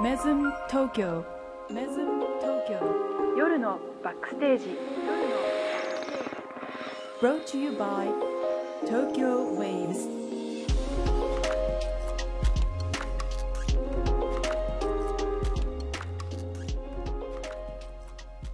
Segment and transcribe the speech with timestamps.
[0.00, 1.24] メズム東京
[1.68, 2.78] メズム東京
[3.36, 4.78] 夜のバックステージ。
[7.20, 8.08] Brought to you by
[8.86, 10.08] Tokyo Waves.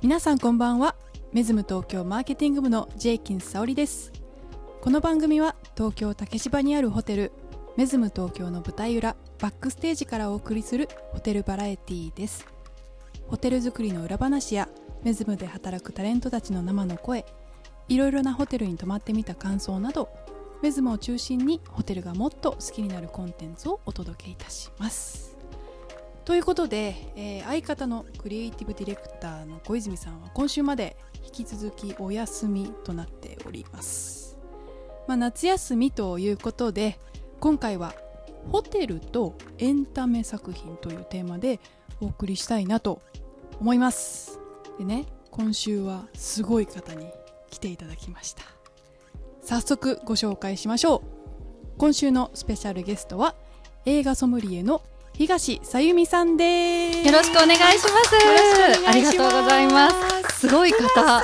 [0.00, 0.96] 皆さんこんばんは。
[1.34, 4.12] メズム東京マーケティング部のジェイキン沙織です。
[4.80, 7.32] この番組は東京竹芝にあるホテル
[7.76, 12.46] メズム東京の舞台裏バックステージからお送りするホテルバラエティーです。
[13.26, 14.68] ホテル作りの裏話や
[15.02, 17.26] メズムで働くタレントたちの生の声
[17.88, 20.08] いろいろなホテルに泊まってみた感想など
[20.62, 25.36] メズムを中心にホテルがもっと好きになるコンテンツをお届けいたします。
[26.24, 34.38] ということで、えー相方のクリエイティブディレクターの小泉さんは今週まで引き続きお休みとなっております、
[35.06, 36.98] まあ、夏休みということで
[37.44, 37.92] 今回は
[38.50, 41.60] ホテルとエンタメ作品というテーマで
[42.00, 43.02] お送りしたいなと
[43.60, 44.40] 思います
[44.78, 47.06] でね今週はすごい方に
[47.50, 48.44] 来ていただきました
[49.42, 53.34] 早速ご紹介しましょう今週のスペシャルゲストは
[53.84, 54.80] 映画ソムリエの
[55.12, 58.14] 東さゆみさんですよろしくお願いします。
[58.14, 59.90] よろしくお願いしますありがとうございま
[60.30, 60.40] す。
[60.40, 61.22] すごい方。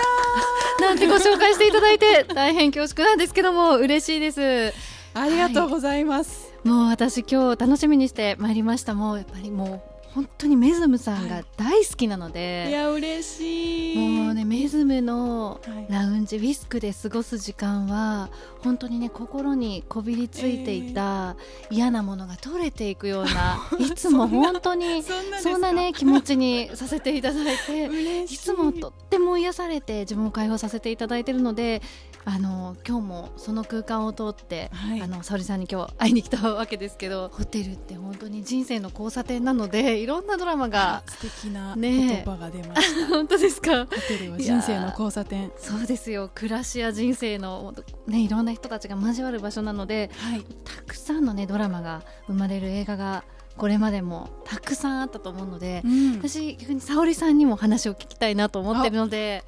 [0.80, 4.89] なんてご紹介していただいて大変恐縮なんですけども嬉しいです。
[5.14, 8.94] ありがとうございます、もう私今日楽しみにしてまいりました。
[8.94, 13.97] もうやっぱりもう本当にメズムさんが大好きなのい、で、や嬉しい。
[14.25, 15.86] もうねメズムのはい。
[15.88, 18.28] ラウンジウィスクで過ごす時間は
[18.61, 21.36] 本当にね心にこびりついていた
[21.70, 28.28] 嫌なものが取れていくような、 いつも本当にそんなね気持ちにさせていただいてい。
[28.28, 31.83] つもとっても癒されて自分を解放させていただいているので
[32.24, 35.00] あの今日もその空間を通って、はい。
[35.00, 42.22] あの沙織さんに今日会いに来たわけですけどホテルって本当に人生の交差点なのでいろんなドラマが素敵なね。
[42.24, 43.86] 言葉が出ました、 本当ですか？
[43.86, 45.50] ホテルは人生の交差点。
[45.58, 46.31] そうですよ。
[46.34, 47.75] 暮らしや人生の、
[48.06, 50.44] ね、いろんな人たちが交わる場所なのではい。
[50.64, 53.25] たくさんの、ね、ドラマが生まれる映画が
[53.56, 56.12] これまでもたくさんあったと思うので、うん。
[56.19, 59.42] 私逆に沙織さんにも話を聞きたいなと思ってるので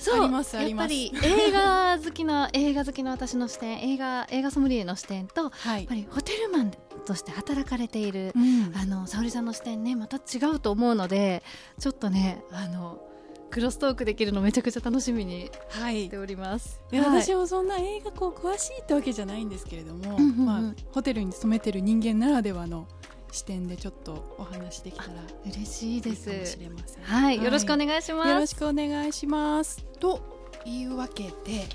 [0.00, 6.72] そうありますやっぱり映画好きな映画好きな私の視点映画映画ソムリエの視点とやっはいぱりホテルマン
[7.06, 8.72] として働かれている、うん。
[8.76, 11.42] あの沙織さんの視点ねまた違うと思うので
[11.78, 12.98] ちょっとねあの
[13.50, 16.04] クロストークできるのめちゃくちゃ楽しみにはい。
[16.04, 16.80] しております。
[16.92, 17.22] いやはい。
[17.22, 20.46] 私もそんな映画こう詳しいってわけじゃないんですけれども、うんうんうん。
[20.46, 20.60] まあ、
[20.92, 22.86] ホテルに勤めてる人間ならではの
[23.32, 25.12] 視点でちょっとお話できたら
[25.44, 27.02] い嬉しいでいかもすしれません。
[27.02, 28.28] はい、よろしくおい願いします。
[28.28, 29.84] よろしくお願いします。
[29.98, 30.20] と
[30.64, 31.68] いうわけで、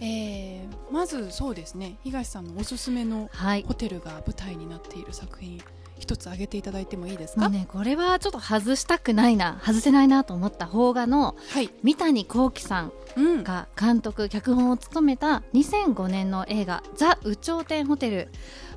[0.00, 3.64] えーまずそうですね東さんのおすすめのはい。
[3.66, 5.60] ホテルが舞台になっている作品
[5.98, 18.28] 一つ挙げていただいてもいいですか、ね、これはちょっと外したくないな、外せないなと思った邦画のはい、三谷幸喜さんうん、が監督、脚本を務めた2005年の映画「ザ・有頂天ホテル」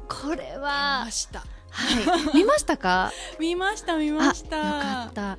[0.08, 3.12] これ見はま、したはい、見ましたか？
[3.40, 4.58] 見ました見ました。
[4.58, 4.72] あよ
[5.06, 5.22] かった。
[5.22, 5.38] やっ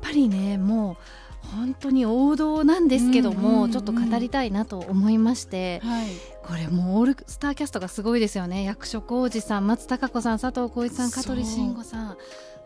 [0.00, 6.06] ぱりねもう本当に王道なんですけども、うんうんうんちょっと語りたいなと思いまして、はい。
[6.46, 8.64] これもうオールスターキャストがすごいですよね。
[8.64, 12.16] 役所広司さん松たか子さん佐藤浩市さん香取慎吾さん。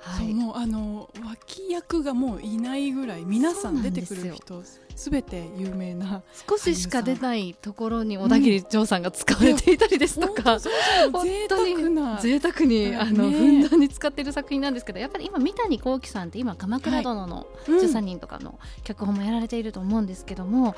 [0.04, 4.62] はいもうあの脇役がもういないぐらい皆さん出てくる人
[4.96, 10.72] すべて有名な少ししか出ないところに小田切丈さんが使われていたりですとか、そう
[11.02, 17.78] そう本贅当に贅沢に、ねあのふんだんに使っている作品なんですけどやっぱり今三谷幸喜さんって今「鎌倉殿のうん。
[17.78, 20.74] 13人」とかの脚本もやられていると思うんですけども、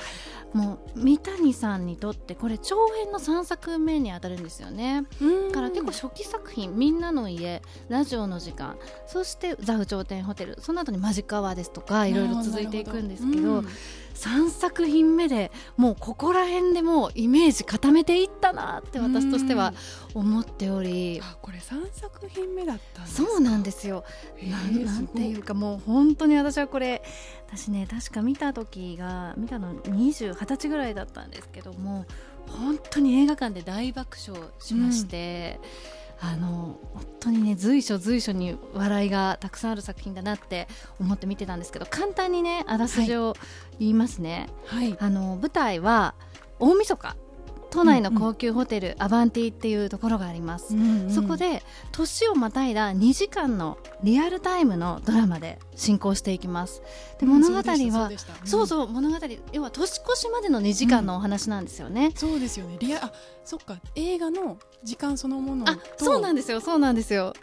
[0.53, 5.05] もう三谷さんにとってこれ長編の3作目に当たるんですよね。
[5.53, 8.77] から結構初期作品「みんなの家」「ラジオの時間」
[9.07, 13.65] そして「ザ・有頂天ホテル」その後に「マジカワ」ですとかいろいろ続いていくんですけど
[14.15, 19.75] 3作品目でもうここら辺でもうイメージ固めていったなって私としては
[20.15, 21.21] 思っており。
[21.43, 24.05] これ三作品目だったそうなんですよ。
[24.43, 27.03] なんなんていうかもう本当に私はこれ
[27.49, 32.07] 私ね確か見た時が見たの20 20歳ぐらいだったんですけども
[32.49, 35.61] 本当に映画館で大爆笑しまして、
[36.27, 40.69] あの本当にね随所随所に笑いがたくさんある作品だなって
[40.99, 43.37] 思って見てたんですけど簡単にねあらすじを
[43.79, 44.49] 言いますね。
[44.67, 44.97] はい。
[44.99, 46.15] あの舞台は
[46.59, 47.17] 大晦日
[47.75, 51.11] 都内の高級ホテル、アバンティっていうところがあります、うんうん。
[51.11, 56.83] そこで年をまたいだ2時間のリアルタイムのドラマで進行していきます。
[57.19, 58.47] で物語は、そうそうでした。
[58.47, 59.17] そうそう物語
[59.53, 62.77] 要は年越しまでの2時間のお話なんですよね、そうですよね。
[62.79, 63.13] リアあ
[63.45, 63.77] そっか。
[63.95, 67.35] 映画の時間そのものとあそうなんですよそうなんですよ。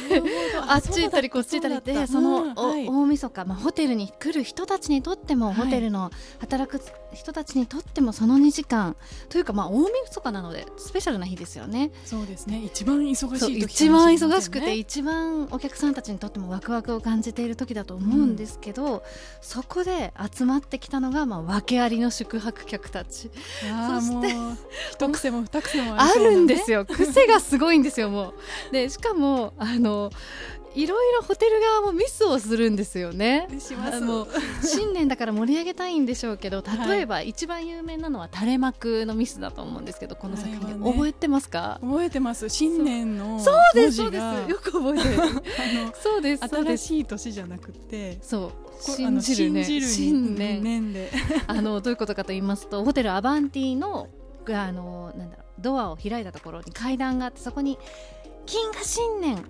[0.68, 2.88] あっち行ったりこっち行ったりでその、おはい。
[2.88, 5.54] 大晦日、まあ、ホテルに来る人たちにとっても、はい。
[5.54, 6.80] ホテルの働く
[7.12, 8.96] 人たちにとってもその2時間。
[9.28, 11.90] というか、まあ、大晦日なのでスペシャルな日ですよね。
[12.04, 12.62] そうですね。
[12.64, 19.02] 一番忙しい時そうかもしれませ一番んね忙しくて一番お客さんたちにとってもワクワクを感じている時だと思うんですけど、
[19.40, 23.30] そこで集まってきたのが、まあ、訳ありの宿泊客たち。
[23.72, 24.56] ああそしてもう
[24.92, 26.84] 一癖も二癖もあねるんですよ。
[26.84, 28.34] 癖がすごいんですよも
[28.70, 28.72] う。
[28.72, 30.10] でしかもあの
[30.76, 33.48] いろいろホテル側もミスをするんですよね。
[33.58, 34.00] します。
[34.68, 41.78] 新年だから盛り上げたいんでしょうけど例えば一番有名なのは垂れ幕のミスだと思うんですけどこの作品ね覚えてますか？
[41.82, 42.48] 覚えてます。
[42.50, 44.50] 新年のそうですそうです。
[44.50, 45.22] よく覚えてる。
[45.22, 46.86] あそうですのそうです。
[46.86, 48.82] 新しい年じゃなくてそう。
[48.82, 49.64] 信じるね。
[49.64, 51.10] 信じる新年年で。
[51.48, 54.08] あのどういうことかと言いますとホテルアバンティの
[54.48, 57.78] あのなんだろうドアを開いたところに階段があってそこに
[58.46, 59.42] 「金河新年」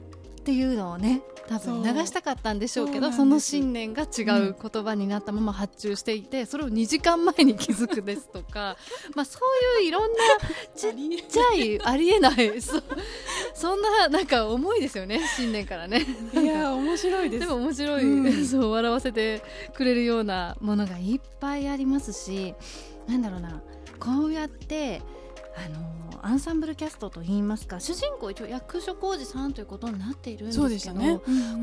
[0.47, 3.49] っていうのをね多分流したかったんでしょうけどそのなんです。
[3.49, 8.77] 新年が違う言葉になったまま発注していて、それを2時間前に気づくですとか
[9.17, 10.19] まあそういういろんな
[10.77, 10.93] ちっ
[11.29, 12.81] ちゃいありえない そ
[13.55, 16.07] そんななんか重いですよね新年からね。
[16.33, 17.47] いや面白いです。
[17.47, 18.47] でも面白い、うん。
[18.47, 19.43] そう笑わせて
[19.75, 22.55] くれるようなものがいっぱいありますし
[23.09, 23.61] なんだろうな
[23.99, 25.03] こうやって
[25.57, 31.21] あのアンサンブルキャストといいますか主人公一応役所広司さんということになっているんですけどそうでしたね、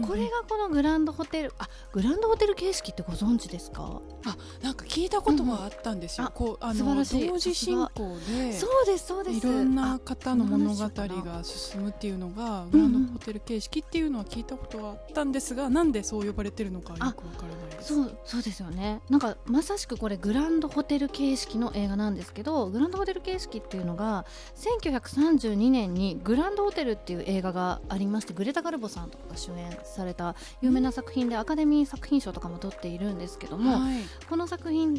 [0.08, 4.02] これがこのグランドホテルあグランドホテル形式ってご存知ですか？
[4.26, 7.28] あなんか聞いたことはあったんですよ、うんこうあ素晴のらしい。
[7.28, 9.38] 同時進行でそうですそうです。
[9.38, 17.94] いろんな方の物語が進むっていうのがうんグランドホテル形式っていうのは聞いたことはあったんですが、なんでそう呼ばれてるのかよくわからないです。
[17.94, 19.02] そうそうですよね。
[19.10, 24.26] なんかまさしくこれグランドホテル形式の映画なんですけどグランドホテル形式っていうのが
[24.56, 34.96] 1932年にグランドホテルっていう映画がありましてグレタ・ガルボさんとかが主演された有名な作品でアカデミー作品賞とかも取っているんですけども、はい、この作品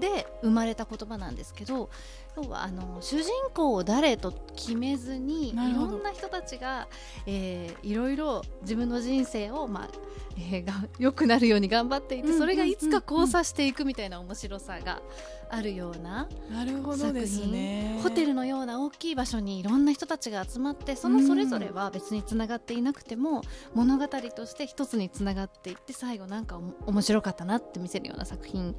[0.00, 1.90] で生まれた言葉なんですけど
[2.36, 6.88] 要はあの主人公を誰と決めずにいろんな人たちが、
[7.26, 9.88] えーいろいろ自分の人生を、まあ
[10.36, 15.02] えー が良くなるように頑張っていて、うんうんそれがいつか交差していくみたいな面白さが
[15.50, 18.00] あるようななるほど作品、ね。
[18.02, 23.42] ホテルのような大きい場所にいろんな人たちが集まってそのそれぞれは別につながっていなくても、
[23.74, 28.74] 物語として一つにつながっていって最後なんか面白かったなって見せるような作品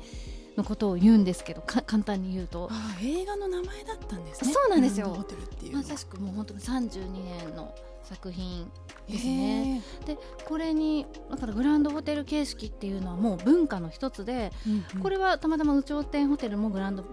[0.57, 2.69] のことを言うんですけどか簡単に言うと。
[2.71, 4.53] あ映画の名前だったんですね。
[4.53, 5.09] そうなんですよ。
[5.09, 5.71] グランドホテルっていう。
[5.71, 5.89] のまは。
[5.89, 8.69] さしくもう本当に32年の作品
[9.07, 9.81] ですへね。
[10.01, 10.05] ー。
[10.05, 15.01] でこれにだからグランドホテル形式っていうのはもう文化の一つで、うんうん。
[15.01, 17.03] これはたまたま有頂天ホテルもグランド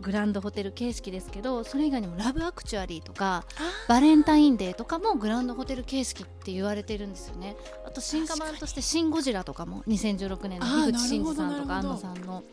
[0.00, 3.44] グランドホテル形式ですけどそれ以外にもラブアクチュアリーとか
[3.88, 7.56] バレンタインデーとかもグランドホテル形式って言われてるんですよね。
[7.84, 12.44] あと進化版として「シン・ゴジラ」とかも2016年の樋口真嗣さんとか安野さんの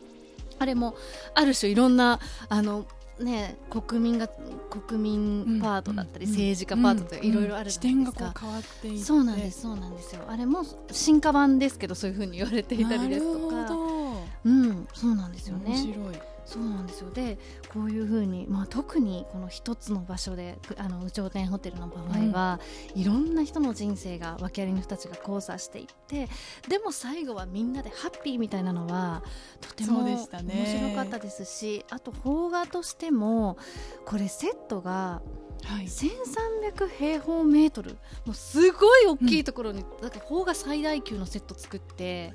[0.58, 0.96] あれも
[1.34, 2.86] ある種いろんなあの
[3.20, 9.04] ね国民が国民パートだったり、うん政治家パートとかいろいろあるじ視ゃないですか、変わっていって。
[9.04, 10.22] そうなんですそうなんですよ。
[10.28, 13.56] あれも進化版ですけどそういうふうに言われていたりですとか。
[13.56, 17.10] なるほうんそうなんですよど面ね白いそうなんですよ。
[17.10, 17.38] で
[17.72, 22.60] こういうふうに、まあ、特にこの一つの場所であの有頂天ホテルの場合は、
[22.94, 26.28] いろんな人の人生が訳ありの人たちが交差していって
[26.68, 29.22] でも最後はみんなでハッピーみたいなのは
[29.60, 33.58] とても面白かったですしあと邦画としても
[34.04, 35.22] これセットが
[35.66, 35.86] はい。
[35.86, 37.92] 1300平方メートル
[38.24, 42.32] もうすごい大きいところに、だから邦画最大級のセット作って。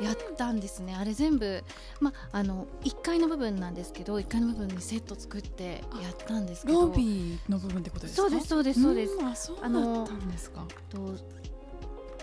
[0.00, 0.96] やったんですね。
[0.96, 1.62] あれ全部、
[2.00, 6.82] ま、あの1階の部分なんですけど1階の部分にセット作ってやったんですけど。
[6.82, 8.22] ロビーの部分ってことですか？
[8.22, 9.16] そうですそうですそうです。
[9.16, 9.26] ん。
[9.26, 10.66] あそうだあのったんですか？
[10.88, 11.14] と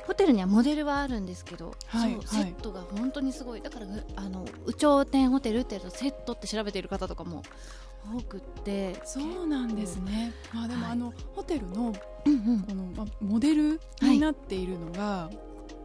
[0.07, 3.61] ホテルにはモデルはあるんですけど、はいセットが本当にすごい。
[3.61, 7.43] だからぐあの有頂天ホテルってセットって調べている方とかも
[8.15, 8.99] 多くって。
[9.05, 10.33] そうなんですね。
[10.53, 10.91] まあでもはい。
[10.93, 11.99] あのホテルのこ
[12.73, 15.29] のまモデルになっているのが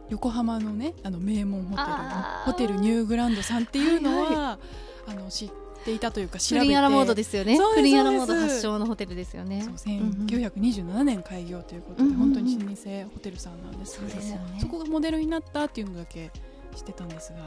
[0.09, 2.51] 横浜のねあの名門ホテルあー。
[2.51, 4.59] ホテルニューグランドさんっていうのはいは
[5.07, 5.49] あの知っ
[5.83, 6.67] ていたというか調フべて。
[6.67, 7.57] リンアラモードですよね。
[7.57, 9.61] フリンアラモード発祥のホテルですよね。
[9.61, 10.11] そううんうん。
[10.27, 12.19] 1927年開業ということで、うんうんうん。
[12.19, 14.57] 本当に老舗ホテルさんなんですけれどね。
[14.59, 16.31] そこがモデルになったっていうのだけ
[16.75, 17.37] してたんですが、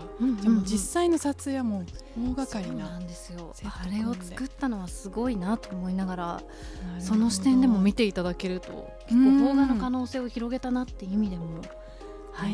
[0.40, 1.86] じゃあもう実際の撮影はもう
[2.18, 3.54] 大掛かりそうななんですよ。
[3.64, 6.42] あれを作ったのはすごいなと思いながら
[6.98, 9.40] その視点でも見ていただけると結うん。
[9.40, 11.60] 構邦画の可能性を広げたなって意味でも、
[12.32, 12.52] はい、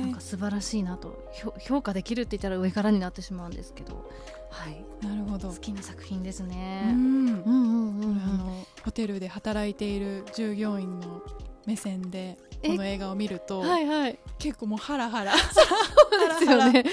[0.00, 4.08] なんか素晴らしいなと評評価できるって言ったら上からになってしまうんですけど、
[4.50, 5.48] はい、なるほど。
[5.50, 6.92] 好きな作品ですうね。
[6.92, 6.96] ん。
[6.96, 8.16] うんうんうんこうん。
[8.16, 11.22] れあのホテルで働いている従業員の
[11.66, 14.18] 目線でえこの映画を見ると、はいはい。
[14.38, 15.32] 結構もうハラハラ。
[15.36, 16.84] そうですよね。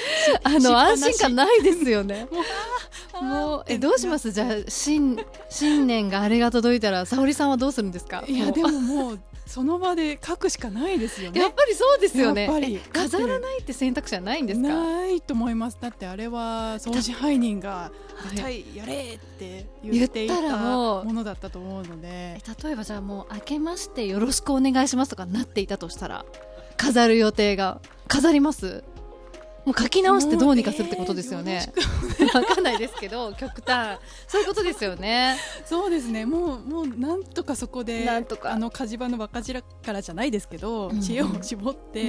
[0.44, 2.28] あの安心感ないですよね。
[3.14, 4.32] もうもうえどうします？
[4.32, 8.24] じゃあ新新年があれが届いたら沙織さんはどうするんですか？
[8.28, 11.42] いやでももうその場で書くしかないですよね。
[11.42, 12.48] やっぱりそうですよね。
[12.94, 14.68] 飾らないって選択肢はないんですか？
[14.68, 15.78] ないと思います。
[15.82, 22.08] だってあれは総支配人がはい絶対やれって言っていたものだったと思うので。
[22.10, 26.26] え例えばじゃあもう明けましてよろしくお願いしますとかなっていたとしたら
[26.78, 28.84] 飾る予定が飾ります？
[29.70, 31.72] もう書き直してどうにかするってことですよね。
[32.34, 34.00] わかんないですけど極端。
[34.28, 35.38] そういうことですよね。
[35.64, 36.26] そうですね。
[36.26, 38.52] もうもうなんとかそこでなんとか。
[38.52, 40.96] あの火事場の若白からじゃないですけど、うん。
[40.96, 42.02] うん知恵を絞って、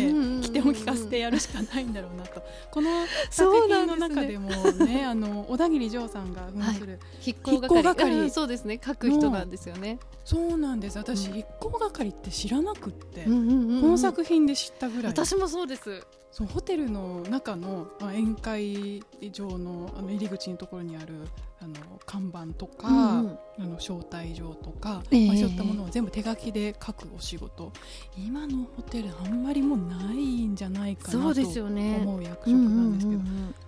[0.43, 2.43] 起点を聞かせてやるしかないんだろうなと。
[2.71, 2.91] この
[3.31, 8.11] 作品の中でもねあの小田切丈さんが扮する、筆行筆行係。
[8.11, 8.81] うんそうですね。
[8.83, 9.99] 書く人なんですよね。
[10.25, 10.97] そうなんです。
[10.97, 11.33] 私、うん。
[11.33, 15.13] 筆行係って知らなくって、この作品で知ったぐらい。
[15.13, 16.03] 私もそうです。
[16.31, 21.15] そうホテルの中の、まあ、宴会場のあの入り口のところにある
[21.63, 21.75] あの
[22.07, 23.39] 看板とか、うんうん。
[23.59, 25.27] あの招待状とか、ええ。
[25.27, 27.71] まあ、そういったものを全部手書きで書くお仕事。
[28.17, 31.99] 今のホテルあんまりもうないんじゃないかなとそうですよね。
[32.01, 33.23] 思う役職なんですけど、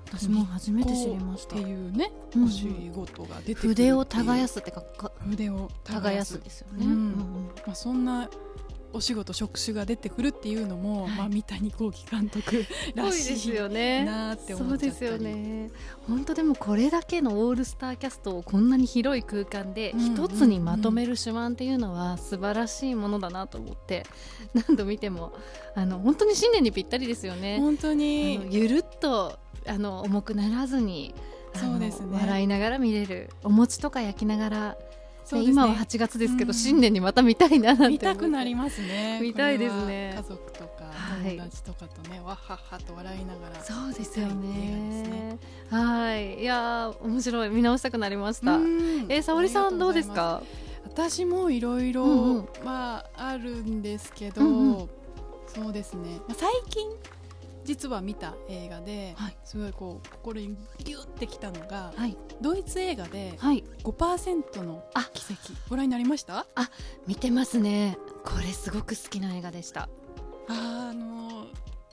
[0.07, 1.57] 私も初めて知りました。
[1.57, 1.64] って。
[1.69, 2.11] いうね、
[2.42, 5.12] お仕事が出てくる筆を耕すってかか。
[5.28, 6.42] 筆を耕す。
[6.42, 6.87] ですよね。
[6.87, 7.50] うん。
[7.66, 8.31] まあ、そんな
[8.93, 14.05] お仕事職種が出てくるっていうのも、はいまあ、三谷幸喜監督らしいすごいですよね。
[14.05, 15.71] なーって思そうっちゃったりですよね。
[16.07, 24.05] 本当でもこれだけのオールスターキャストをこんなに広い空間で一つにまとめる手腕っていうのは素晴らしいものだなと思って
[24.55, 25.33] 何度見ても
[25.75, 27.59] あの本当に新年にぴったりですよね。
[27.59, 31.15] 本当あにのゆるっとあの重くならずに。
[31.55, 34.77] そうですね笑いながら見れるお餅とか焼きながら、
[35.35, 35.43] ね。
[35.43, 36.55] 今は8月ですけど、うん。
[36.55, 39.21] 新年にまた見たいな見たくなりますね。
[39.23, 40.14] 見たいですね。
[40.17, 44.49] 家族とかはい友達とかとね、わっはっはと笑いながらそうですよね。
[44.49, 45.38] ね。
[45.71, 47.50] はい、いやー面白い。
[47.50, 48.57] 見直したくなりました。
[48.57, 49.07] うん。
[49.09, 50.43] えー、沙織さんどうですあか？
[50.85, 54.88] 私もいろいろまああるんですけど、うんうん。
[55.47, 56.88] そうですね、まあ、最近
[57.64, 59.37] 実は見た映画で、はい。
[59.45, 62.16] すごいこう心にギュッてきたのがはい。
[62.40, 63.64] ドイツ映画ではい。
[63.85, 65.09] 5%のあ。
[65.12, 65.52] 奇跡。
[65.69, 66.47] ご覧になりました？
[67.07, 67.97] 見てますね。
[68.25, 69.88] これすごく好きな映画でした。
[70.49, 71.47] あーあの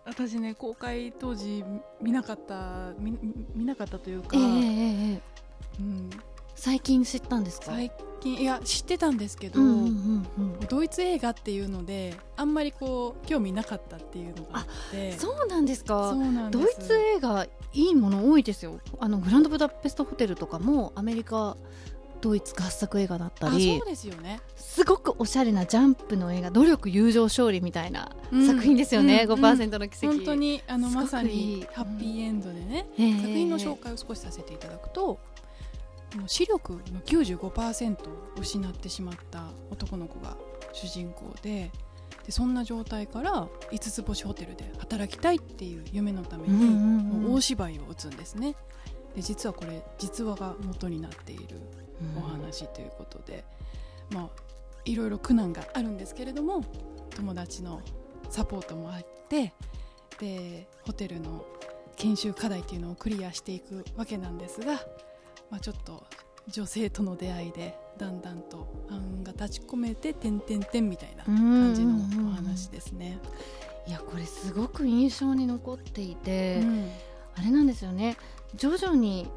[0.05, 1.63] 私ね公開当時
[2.01, 3.17] 見なかった見
[3.55, 5.21] 見なかったというか、ええええええ。
[5.79, 6.09] うん、
[6.59, 7.67] 最近知ったんですか？
[7.67, 10.59] 最近いや知ってたんですけど、うんうんうんうん。
[10.69, 16.13] ドイツ映画っていうのであんまりこう興味なかったっていうのがあってそうなんですか？
[16.51, 18.79] ドイツ映画いいもの多いですよ。
[18.99, 21.55] あのグランドブダペストホテルとかもアメリカ。
[22.21, 35.17] ドイツ合作映画だったありそうですよねすごくおしゃれなジャンプの映画努力友情勝利みたいなうん作品ですよね、うん5%の奇跡、本当にあのまさにハッピーエンドでね、ええ作品の紹介を少しさせていただくと
[36.27, 40.37] 視力の95%を失ってしまった男の子が
[40.73, 41.71] 主人公で
[42.25, 48.55] でそんな状態から5つ星ホテルで働きたいっていう夢のために、大芝居を打つんですね。
[49.15, 51.59] で実はこれ実話が元になっている
[52.15, 53.43] お話ということで、
[54.11, 54.29] まあ
[54.85, 56.63] いろいろ苦難があるんですけれども
[57.15, 57.81] 友達の
[58.29, 59.53] サポートもあって
[60.19, 61.45] でホテルの
[61.95, 64.79] 研修課題っていうのをクリアしていくわけなんですが、
[65.49, 66.03] まあ、ちょっと
[66.47, 73.19] 女性との出会いでだんだんと暗が立ち込めて点々点みたいな感じのお話ですね。
[73.87, 76.89] いやこれすごく印象に残っていて、うん。
[77.35, 78.17] あれなんですよね。
[78.55, 79.27] 徐々に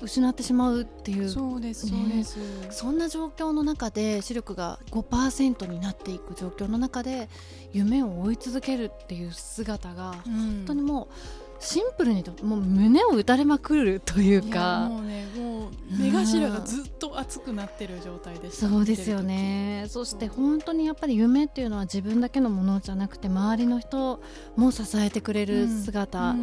[0.00, 2.24] 失ってしまうっていうそそうですね。
[2.24, 7.28] そうです、んな状況の中で視力が5%になっていく状況の中で
[7.72, 10.32] 夢を追い続けるっていう姿がうん。
[10.32, 11.14] 本当にもう
[11.60, 14.88] シンプルにともう胸を打たれまくるというか。
[14.88, 18.68] もうねもう目頭がずっと熱くなってる状態でした。
[18.68, 19.84] そうですよね。
[19.88, 24.20] そして本当にやっぱり夢っていうのは自分だけのものじゃなくて周りの人
[24.56, 26.34] も支えてくれる姿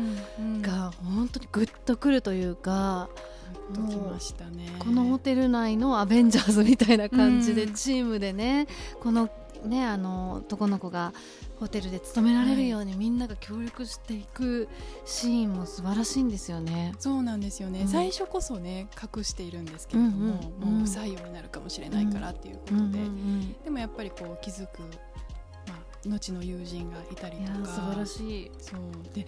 [0.61, 3.09] が本当にグッとくるというか、
[4.11, 4.71] ましたね。
[4.79, 7.73] このホテル内のアベンジャーズみたいな感じでうん。
[7.73, 8.67] チームでね
[9.01, 9.29] この
[9.65, 11.13] ねあの男の子が
[11.59, 14.67] ホテルで勤められるようにみんなが協力していく
[15.05, 16.93] シーンも素晴らしいんですよね。
[16.99, 17.87] そうなんですよね、うん。
[17.87, 24.87] 最初こそね隠しているんですけれども、うんうんもう不採用になるかもしれないからっていうことで、うんうんでもやっぱりこう気づく、ま
[25.75, 28.51] あ、後の友人がいたりうん、いとかや素晴らしい。
[28.59, 28.79] そう。
[29.15, 29.25] で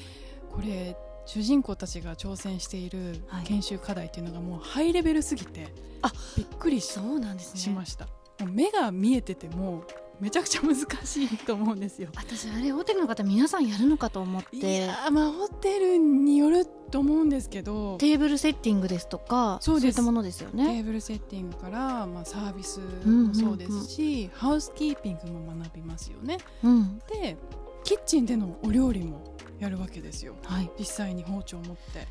[0.51, 0.95] これ
[1.25, 3.45] 主人公たちが挑戦しているはい。
[3.45, 5.67] 研修課題っていうのがもうハイレベルすぎて、
[6.01, 7.59] あびっくりしそうなんですね。
[7.59, 8.05] しました。
[8.39, 9.83] もう目が見えてても
[10.19, 12.09] めちゃくちゃ難しいと思うんですよ。
[12.15, 17.97] 私あれホテルの方皆さんやるのかと思っいてやーまあホテルによると思うんですけど。
[17.97, 19.87] テーブルセッティングですとかそうです。
[19.87, 20.63] いったものですよテね。
[20.81, 26.37] ーブルセッティングから、まあ、サービスもそうですし、ハウスキーピングも学びますよね。
[26.63, 26.99] うん。
[27.11, 27.37] で
[27.83, 29.21] キッチンでのお料理も
[29.59, 30.35] やるわけですよ。
[30.43, 30.69] はい。
[30.77, 32.07] 実際に包丁を持って。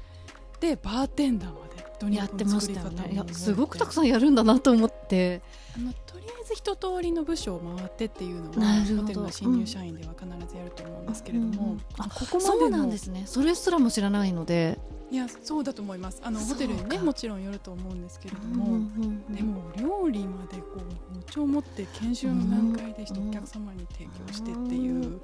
[0.61, 1.67] でバーテンダーま
[2.11, 3.25] でやってましたよね。
[3.33, 5.41] すごくたくさんやるんだなと思って。
[5.79, 13.23] あのとりあえず一通りの部署を回ってっていうのはホテルの新入社員では必ずやると思うんですけれども、うんうんあここまそうでのなんですね。
[13.27, 14.79] それすらも知らないので。
[15.11, 16.21] いやそうだと思います。
[16.23, 25.21] あのホテルにねもちろんよると思うんですけれども、うんうんうんでも料理までこう包丁を持って研修の段階でお客様に提供してっていう、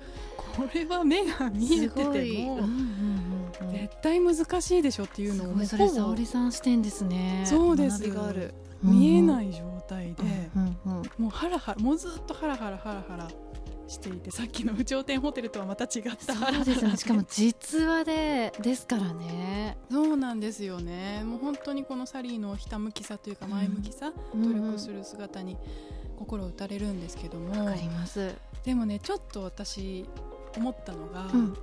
[0.56, 2.24] これは目が見えててもうんうん
[3.60, 3.72] うんうん。
[3.72, 5.66] 絶対難しいでしょっていうのをすごい。
[5.66, 7.42] それ沙織さん視点ですね。
[7.44, 7.98] そうです。
[7.98, 8.54] 学びがある
[8.84, 10.22] 見えいない状態で、
[10.54, 13.28] うんうんもうハラハラもうずっとハラハラハラハラ
[13.86, 16.96] していてさっきの有頂天ホテルとはまた違ったハラハラ。
[16.96, 19.76] しかも実話でですからね。
[19.90, 21.22] そうなんですよね。
[21.24, 25.56] もう本当にこのサリーのひたむきさというか前向きさ、努力する姿に
[26.16, 28.34] 心打たれるんですけども、わかります。
[28.64, 30.06] でもねちょっと私
[30.56, 31.54] 思ったのが、うん。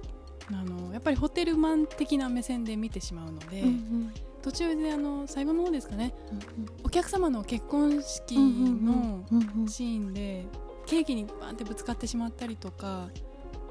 [0.54, 6.14] あのやっぱりホテルマン的な目線で見てしまうので、うん途中であの最後の方ですかね。
[6.32, 6.40] うん
[6.84, 9.68] お客様の結婚式うんのうんうん。
[9.68, 10.46] シーンで
[10.86, 13.08] ケーキにバンってぶつかってしまったりとか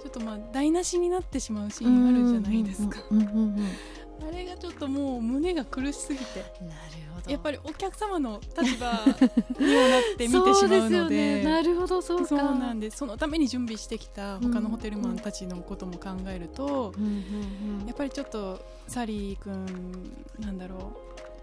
[0.01, 3.67] ちょっとまあ台無しになってしまうシーンあるじゃないですか、うんうんうんうん
[4.27, 6.41] あれがちょっともう胸が苦しすぎて。
[6.41, 6.73] なる
[7.15, 7.31] ほど。
[7.31, 8.93] やっぱりお客様の立場
[9.65, 10.55] にもなって見てしまうので。
[10.59, 11.43] そうですよね。
[11.45, 12.27] なるほどそうか。
[12.27, 12.99] そうなんです。
[12.99, 17.11] そのために準備してきた他のホテルマンたちのことも考えると、うんうん
[17.81, 20.93] うんやっぱりちょっとサリー君なんだろ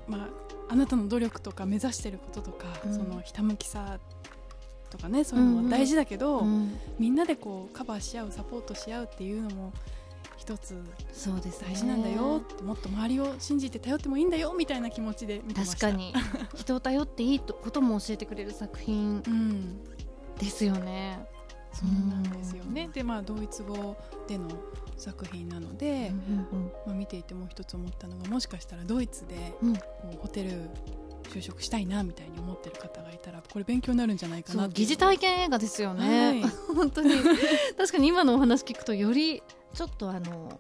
[0.08, 0.12] う。
[0.12, 0.28] まあ
[0.70, 2.94] あなたの努力とか目指してることとか、うん。
[2.94, 4.00] そのひたむきさ
[4.90, 9.74] とかねそういうのは大事だけど、うんみんなでこうカバーし合うサポートし合うっていうのも
[10.48, 10.82] 一つ
[11.12, 11.68] そうですね。
[11.74, 16.14] 大事なんだよ、もっと周りを信じて頼ってもいいんだよみたいな気持ちで見てま確かに。
[16.56, 19.84] 人を頼っていいことも教えてくれる作品うん。
[20.40, 21.20] ですよね。
[21.74, 24.48] そうなんですよね、でまあドイツ語での
[24.98, 26.12] 作品なので、
[26.52, 30.70] うんまあ、見ていてもう一つ思ったのがもしかしたらドイツでうホテル
[31.30, 36.42] 就職したいなみたいに思ってる方がいたらこれ勉強になるんじゃないかな疑似体験映画ですよね、はい。
[36.76, 37.12] 本当に。
[37.78, 40.60] 確かに今のお話聞くとよりちょっとあの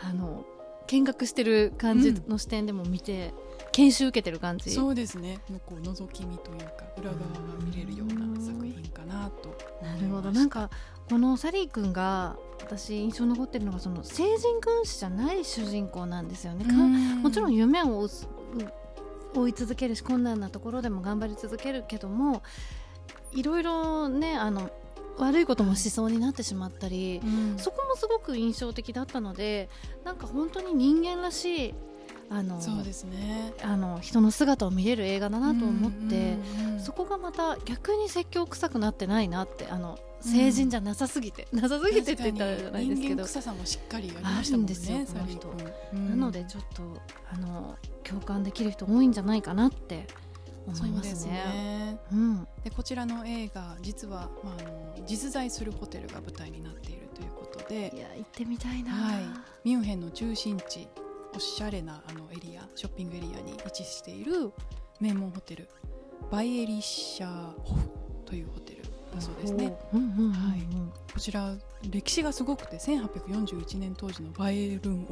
[0.00, 0.44] あの
[0.86, 3.32] 見学してる感じの視点でも見て、
[3.70, 4.70] 研修受けてる感じ。
[4.70, 5.38] そうですね。
[5.50, 7.28] のこう覗き見というか裏側が
[7.64, 9.56] 見れるような作品かなと。
[9.82, 10.30] なるほど。
[10.32, 10.70] なんか
[11.08, 18.08] このサリー君が私印象に残ってるのがその成人君子じゃない主人公なんですよね、かもちろん夢を追う
[19.34, 22.42] 追い続けるし困難なところでも頑張り続けるけども
[23.32, 24.70] いろいろねあの
[25.18, 27.58] 悪いこともしそうになってしまったり、うん。
[27.58, 29.68] そこもすごく印象的だったので
[30.04, 31.74] なんか本当に人間らしい
[32.30, 33.52] あのそうですね。
[33.62, 36.38] あの人の姿を見れる映画だなと思って、
[36.78, 43.14] そこがまた逆に説教臭くなってないなってあの成人じゃなさすぎて、なさすぎてって言ったらじゃないですけど。
[43.14, 46.82] 人間臭さもしっかりありましたもんねあるんですよサリーこの君なのでちょっと
[47.30, 50.06] あの共感できる人多いんじゃないかなって
[50.66, 51.32] 思いまそうですすね。
[51.32, 52.48] ねうん。
[52.64, 58.92] でこちらの映画実は、まあ、あの実在するホテルが舞台になっているということでいや行ってみたいな。
[58.92, 59.22] はい。
[59.64, 60.88] ミュンヘンの中心地
[61.34, 64.52] おしゃれなあのエリアショッピングエリアに位置している
[65.00, 65.68] 名門ホテル
[66.30, 67.88] バイエリッシャーホフ
[68.26, 68.81] というホテル
[69.14, 69.76] だそうですね。
[71.14, 71.54] こちら
[71.90, 75.06] 歴史がすごくて1841年当時のバイエルン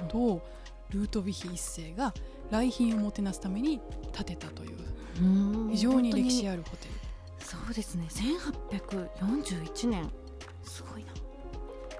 [0.00, 0.42] 王と
[0.90, 2.14] ルートヴィヒ一世が
[2.50, 3.80] 来賓をもてなすために
[4.12, 4.76] 建てたという
[5.20, 5.24] う
[5.68, 5.70] ん。
[5.70, 6.94] 非常に歴史本あるホテル。
[7.38, 8.08] そうですね。
[8.10, 10.10] 1841年。
[10.64, 11.12] すごいな。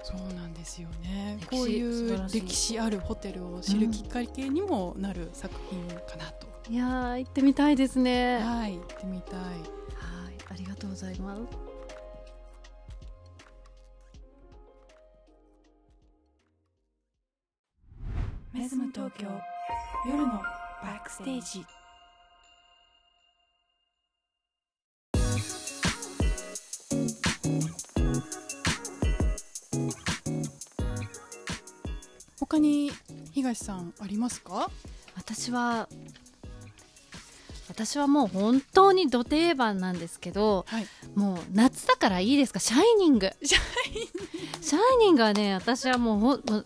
[0.03, 1.39] そうなんですよね。
[1.49, 8.35] こういう歴史あるホテルを知るきっかけにもなる作品かなと、いやー行ってみたいですね。
[8.35, 9.39] はいはい行ってみたい
[10.49, 11.41] ありがとうございます。
[18.53, 19.27] メズム東京
[20.07, 20.43] 夜のバ
[20.97, 21.65] ックステージ
[32.39, 32.91] 他に
[33.33, 34.69] 東さんありますか？
[35.17, 35.89] 私は
[37.75, 40.87] 私はもう本当にど定番なんですけどはい。
[41.13, 42.59] もう夏だからいいですか？
[42.59, 43.29] シャイニング。
[43.43, 43.57] シャ
[44.77, 45.23] イニング。
[45.23, 46.65] はね私はもうほん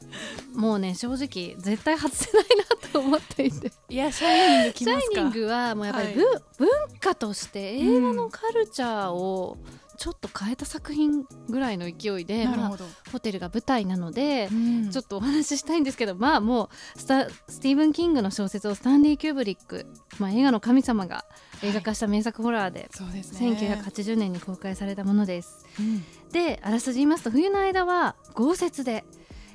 [0.54, 2.46] もうね正直絶対外せない
[2.84, 3.72] なと思っていて。
[3.90, 6.16] いやシャイニングきシャイニングはもうやっぱりはい。
[6.16, 6.26] ぶ、
[6.58, 6.70] 文
[7.00, 9.58] 化として映画のカルチャーを
[10.00, 12.78] ちょっと変えた作品ぐらいの勢いで、まあ
[13.12, 14.90] ホテルが舞台なので、うん。
[14.90, 19.86] ちょっとお話ししたいんですけどまあもうスタスティーブン・キングの小説をスタンリー・キューブリック、
[20.18, 21.26] まあ、映画の神様が
[21.62, 23.50] 映画化した名作ホラーで、そうですね。
[23.52, 25.66] 1980年に公開されたものです。
[25.78, 26.04] うん。
[26.32, 29.04] であらすじ言いますと冬の間は豪雪で、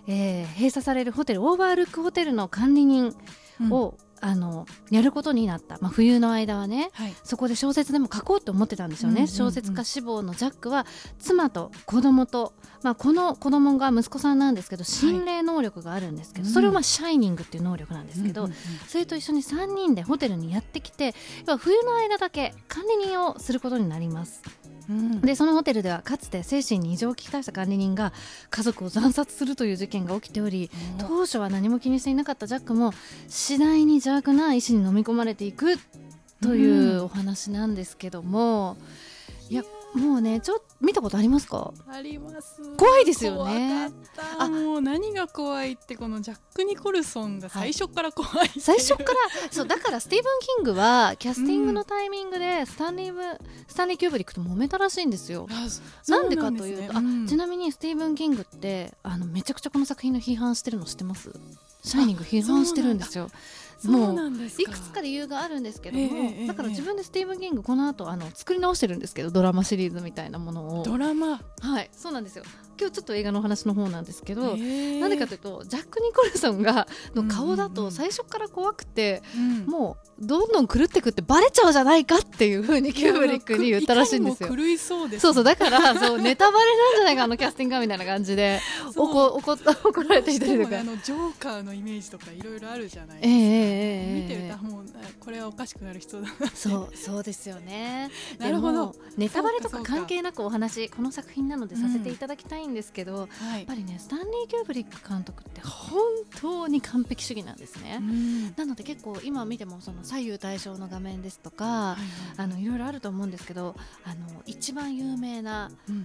[0.06, 3.14] えー閉鎖されるホテルオーバールックホテルの管理人
[3.60, 3.72] うん。
[3.72, 7.14] を、あのやることになった、まあ、冬の間はねはい。
[7.24, 10.86] そこで小説でも書こうと思ってたんですよね、うんうんうん小説家志望のジャックは
[11.18, 16.52] 妻と子供と、まあ、この子供が息子さんなんですけど心霊能力があるんですけど、うん。
[16.52, 21.14] それをまあシャイニングっていう能力なんですけど、うんうんうんそれと一緒に3人でホテルにやってきて
[21.46, 24.42] 要は冬の間だけ管理人をすることになります
[24.88, 25.20] うん。
[25.20, 28.12] でそのホテルではかつて精神に異常をきたした管理人が
[28.50, 32.92] 家族を惨殺するという事件が起きており当初は何も気にしていなかったジャックも
[33.28, 35.78] 次第に邪悪な意志に飲み込まれていく
[36.42, 38.86] というお話なんですけども、いや
[39.94, 41.72] もうねちょっと見たことありますか？
[41.88, 42.60] あります。
[42.76, 43.90] 怖いですよね。
[44.16, 44.42] 怖かった。
[44.44, 48.48] あもう何が怖いってこのジャック・ニコルソンが最初から怖い。
[48.48, 49.08] っていう最初から？
[49.52, 53.20] そうだからスティーブン・キングはキャスティングのタイミングでスタンリーブ、
[53.68, 55.46] スタンリー・キューブリックと揉めたらしいんですよ。
[56.08, 61.30] なんでかというとあちなみにスティーブン・キングってあのめちゃくちゃこの作品の批判してるの知ってます？
[61.84, 63.28] シャイニング批判してるんですよ。
[63.78, 64.62] そうもうなんですか。
[64.62, 70.82] いくつか理由があるんですけども、ええええだから自分でスティーブン・キングこの後あの作り直してるんですけどドラマシリーズみたいなものを。
[70.82, 71.40] ドラマ。
[71.60, 72.44] はいそうなんですよ
[72.78, 79.66] 今日ちょっと映画のお話の方なんですけど、なんでかというとジャック・ニコルソンがの顔だと最初から怖くて、うん。
[79.66, 84.48] もうどんどん狂ってくってバレちゃうじゃないかっていう風にキューブリックに言ったらしいんですよ。
[84.48, 88.60] 狂いそうですそうそうだからそうネタバレなんじゃないかあのキャスティングがみたいな感じで
[88.92, 89.08] そう。
[89.08, 90.70] 怒怒った怒られていたりとか。
[90.70, 94.22] ねあのジョーカーのイメージとかいろいろあるじゃないええええええ。
[94.22, 94.84] 見てるともう
[95.20, 98.10] これはおかしくなる人だなそうそうですよね。
[98.38, 98.94] なるほど。
[99.16, 103.58] ネタバレとか関係なくお話この作品なのでさせていただきたいんですけど、はい。
[103.58, 105.98] やっぱりねスタンリー・キューブリック監督って本
[106.40, 108.54] 当に完璧主義なんですね、うん。
[108.56, 111.96] なので結構今見てもその左右対称の画面ですとか、は
[112.36, 113.74] いあのいろいろあると思うんですけど
[114.04, 116.04] あの一番有名なうん。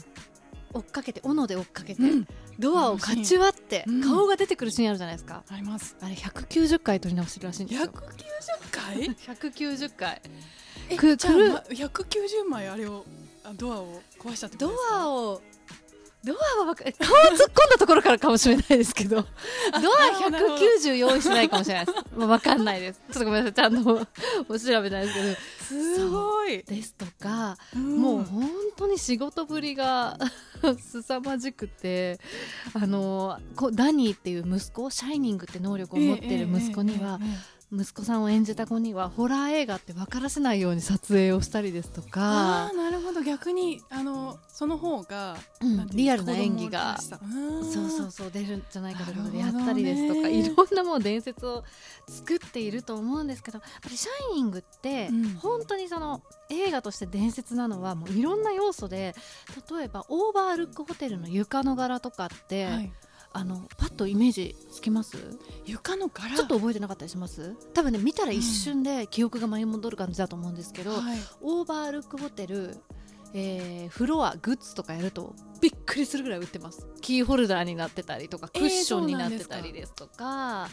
[0.72, 2.28] 追っかけて斧で追っかけて、うん。
[2.60, 4.02] ドアをかち割ってうん。
[4.04, 5.96] 顔が出てくるシーンあるじゃないですか、あります。
[6.00, 7.88] あれ190回撮り直してるらしいんですよ。
[7.88, 7.92] 190
[8.72, 8.98] 回？
[9.36, 10.22] 190回。
[10.90, 13.04] えくじゃあ、ま、190枚あれを
[13.44, 14.96] あドアを壊したってことドですか？
[15.02, 15.42] アを
[16.24, 19.26] ドアはわか 顔突っ込んだところからかもしれないですけど
[19.72, 21.98] ドアなるほど190用意してないかもしれないです。
[22.16, 23.02] まあわかんないです。
[23.12, 23.54] ちょっとごめんなさい。
[23.54, 24.08] ちゃんと
[24.50, 25.36] お 調べないですけど。
[25.96, 27.98] すごい、ですとか、うん。
[28.02, 30.18] もう本当に仕事ぶりが
[30.78, 32.20] 凄まじくて
[32.74, 42.70] あのこダニーっていう息子シャイニングって能力を持ってる息子にはえええ息子さんを演じた子にはホラー映画って分からせないように撮影をしたりですとあか。
[42.70, 43.22] あ、なるほど。
[43.22, 46.98] 逆にあのその方が、うんリアルな演技が。
[47.00, 51.64] そうそうそう出るんじゃないかということでやったりですとかいろんなもう伝説を
[52.08, 55.30] 作っていると思うんですけどやっぱり「シャイニング」ってうん。
[55.36, 59.16] 本当にその映画として伝説なのはもういろんな要素で
[59.72, 62.94] 例えばオーバールックホテルの床の柄とかって、はい、
[63.32, 65.18] あのパッとイメージつきます？
[65.66, 66.36] 床の柄。
[66.36, 67.56] ちょっと覚えてなかったりします？
[67.74, 72.78] 多分ね見たら一瞬で記憶が舞い戻る感じだと思うんですけど、はい、オーバールックホテル、
[73.34, 76.88] えーフロアグッズとかやるとびっくりするぐらい売ってます。
[77.02, 80.68] キーホルダーになってたりとかクえーッションになってたりですとか,、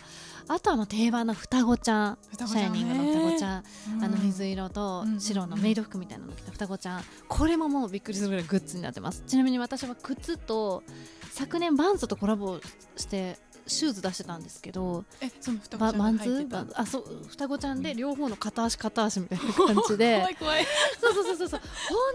[0.48, 2.18] あとあ定番の双子ちゃん。
[2.32, 3.64] シャイニングの双子ちゃん、
[3.96, 4.04] うん。
[4.04, 7.02] あの水色とうん白のメイド服みたいなの着た双子ちゃん。
[7.28, 9.24] これももうびっくりするぐらいグッズになってます。
[9.26, 10.82] ちなみに私は靴と
[11.30, 12.60] 昨年バンズとコラボ
[12.96, 20.18] してシューズ出してたんですけどえその双子ちゃんあそう双子ちゃんで両方の片足片足みたいな感じで。
[20.18, 20.66] 怖い怖い。
[21.00, 21.48] そうそうそうそう。
[21.48, 21.60] そう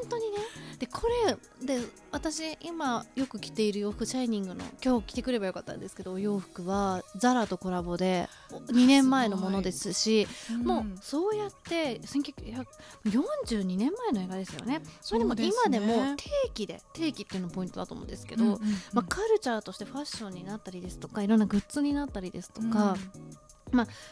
[0.01, 0.37] 本当にね。
[0.79, 10.27] でこれで私今よく着ている洋服シャイニングの今日着てくればよかったんですけどお洋服はザラとコラボで2年前のものですし
[10.63, 14.81] もうそうやって1942年前の映画ですよね。
[15.01, 18.59] それでも今でも定期で定期っていうのポイントだと思うんですけど、
[18.93, 22.95] まあ、カルチャーとしてファッションになったりですとかいろんなグッズになったりですとか、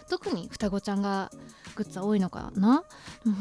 [0.10, 1.32] 特に双子ちゃんが
[1.76, 2.84] グッズは多いのかな。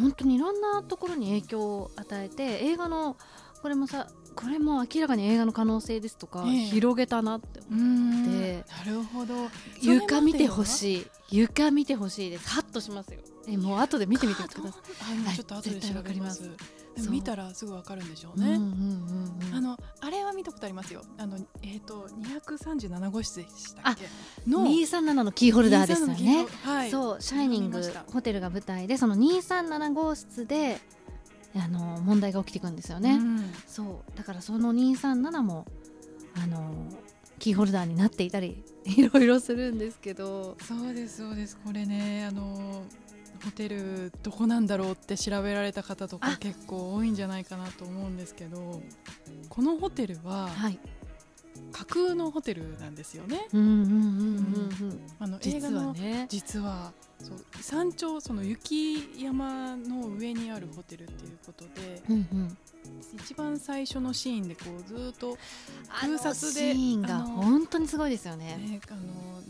[0.00, 3.16] 本当にいろんなところに影響を与えて映画の
[3.62, 6.52] これもさこれも明らかに映画の可能性ですとか、ええ。
[6.66, 8.40] 広げたなって思うう、ん。
[8.40, 9.34] でなるほど。
[9.80, 10.66] 床見てほい。
[10.66, 12.48] しい床見てほしいです。
[12.48, 13.20] ハッとしますよ。
[13.48, 14.60] えもう後で見てみてください。
[14.62, 16.42] あもうちょっと後で調べます絶対わかります。
[16.42, 16.56] でも
[17.10, 19.54] 見たらすぐわかるんでしょうね、うんうんうんうん。
[19.54, 21.02] あのあれは見たことありますよ。
[21.18, 24.50] あのえっ、と237号室でしたっけ？
[24.50, 27.82] の237のキーホルダーですよ237のキねはいそう「シャイニング
[28.12, 30.80] ホテル」が舞台でその237号室で
[31.56, 33.52] あの問題が起きていくんですよね、うん。
[33.66, 34.16] そう。
[34.16, 35.66] だからその237も
[36.34, 36.86] あの
[37.38, 40.56] キーホルダーになっていたりいろいろするんですけど。
[40.62, 41.56] そうですそうです。
[41.56, 42.82] これねあの
[43.44, 46.36] ホテルどこなんだろうって調べられた方とかあ。
[46.36, 48.82] 結構多いんじゃないかなと思うんですけど
[49.48, 50.78] このホテルははい。
[51.72, 53.48] 架空のホテルなんですよね。
[53.52, 53.58] 映
[55.40, 55.94] 実画の
[56.28, 62.56] 実はそう山頂その雪山の上にあるホテルっていうことでうんうん。
[63.14, 65.36] 一番最初のシーンでこうずっと
[66.00, 68.56] 空撮でシーンが本当にすごいですよね。
[68.56, 69.00] ね、あの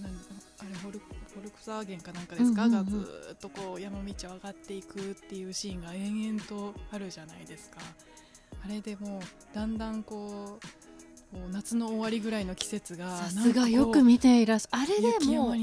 [0.02, 0.12] なん
[0.60, 1.00] あれフォル
[1.38, 2.84] フォルクスワーゲンかなんかですか、うんうんうん。
[2.84, 7.78] がずーっとこう山道を上がっていくっていうシーンが延々とあるじゃないですか。
[8.64, 9.20] あれでもう
[9.54, 10.87] だんだんこう
[11.30, 14.82] こう夏の終わりぐらいの季節がさすがよく見ていらっしゃる。
[14.82, 15.54] あれで雪も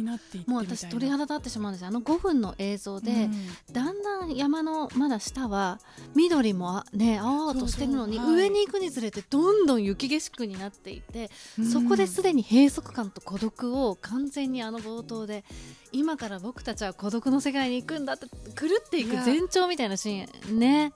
[0.45, 1.81] もう私鳥肌立ってしまうんです。
[1.81, 3.29] よあの5分の映像で、
[3.71, 5.79] だんだん山のまだ下は
[6.15, 8.33] 緑もあね青々としてるのにはい。
[8.35, 11.65] 上に行くにつれてどんどん雪景色になっていて、うん。
[11.65, 15.43] そこですでに閉塞感と孤独を完全にあの冒頭で
[15.91, 20.59] 今から僕たちは孤独の世界に行くんだって狂っていく前兆みたいなシーン。
[20.59, 20.93] ね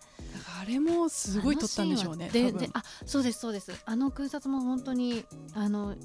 [0.60, 3.72] あれもすごい撮ったんでしょうねでであそうですそうです。
[3.86, 5.96] あの空撮も本当にあの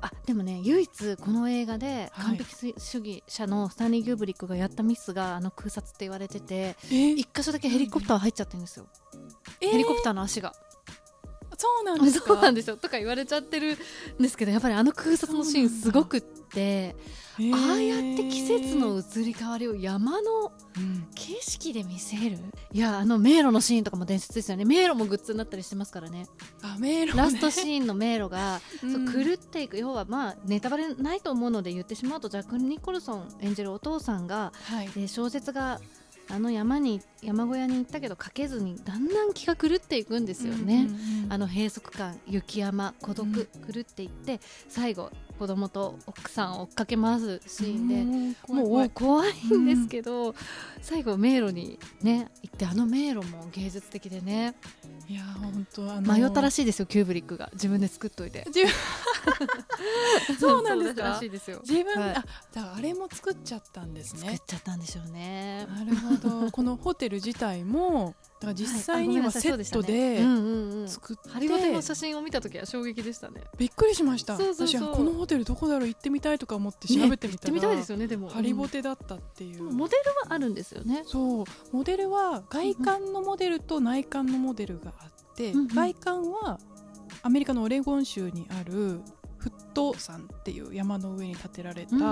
[0.00, 2.36] あでもね唯一この映画ではい。
[2.36, 7.12] 完璧主義者のスタンリー・ギューブリックがやったミスがあの空撮って言われててえ？
[7.12, 8.86] 一箇所だけヘリコプター入っちゃってるんですよ、
[9.60, 9.70] えー？
[9.70, 10.52] ヘリコプターの足が
[11.56, 12.26] そうなんですか？
[12.26, 12.76] そうなんですよ。
[12.76, 13.78] とか言われちゃってる
[14.18, 16.96] んですけどやっぱりあの空撮のシーンすごくって
[17.36, 22.38] ああやって季節の移り変わりを山のうん景色で見せる？
[22.72, 24.64] いやあの迷路のシーンとかも伝説ですよね。
[24.64, 26.26] 迷路もグッズになったりしてますからね。
[26.62, 27.22] あ迷路ね。
[27.22, 29.06] ラストシーンの迷路が、うん。
[29.06, 29.78] そう狂っていく。
[29.78, 34.86] 要はまあネタバレないと思うので言ってしまうとジャック・ニコルソン演じるお父さんが、はい。
[34.86, 35.80] えー小説が
[36.30, 40.86] あの山に山小屋に行ったけど書けずにだんだん気が狂っていくんですよね。
[40.88, 41.32] うんうんうん。
[41.32, 43.34] あの閉塞感雪山孤独、うん
[43.72, 50.34] 狂っていって最後子供と奥さんを追っかけ回すシーンで、うんもう怖いんですけど、
[50.80, 54.54] 最後迷路にね行ってあの迷路も芸術的でね。
[55.08, 57.50] いや本当あの迷ったらしいですよキューブリックが。
[57.54, 58.44] 自分で作っといて。
[58.46, 58.70] 自分。
[60.38, 61.18] そうなんですか？
[61.20, 62.14] 自分、はい。
[62.16, 65.66] あだあれも作っちゃったんです作っねちゃったんでしょうね。
[65.66, 66.50] なるほど。
[66.50, 73.42] このホテル自体もだから実際にはセットうでんうんうん作って、ハリボテの写真を見た時は衝撃でしたね。
[73.56, 74.34] びっくりしました。
[74.34, 78.28] 私はこのホテルどこだろう行ってみたいとか思って調べてみたら、ね行ってみたいですよねでも。
[78.28, 79.76] ハリボテだったっていう、うん。
[79.76, 81.04] モデルはあるんですよね。
[81.06, 81.44] そう。
[81.72, 85.68] モデルは外観のモデルと内観のモデルがあって、うんうん。
[85.68, 86.58] 外観は
[87.22, 89.00] アメリカのオレゴン州にある
[89.38, 92.08] フット山っていう山の上に建てられた、うんう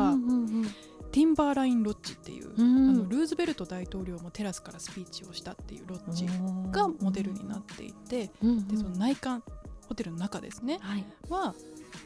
[0.62, 0.74] ん
[1.12, 2.90] ティンバーラインロッジっていう、うん。
[2.90, 6.26] あのルーズベルト大統領もテラスからスピーチをしたっていうロッジ
[6.72, 8.68] がモデルになっていて、うんうん。
[8.68, 9.42] でその内観
[9.88, 10.78] ホテルの中ですね。
[10.80, 11.04] はい。
[11.28, 11.54] は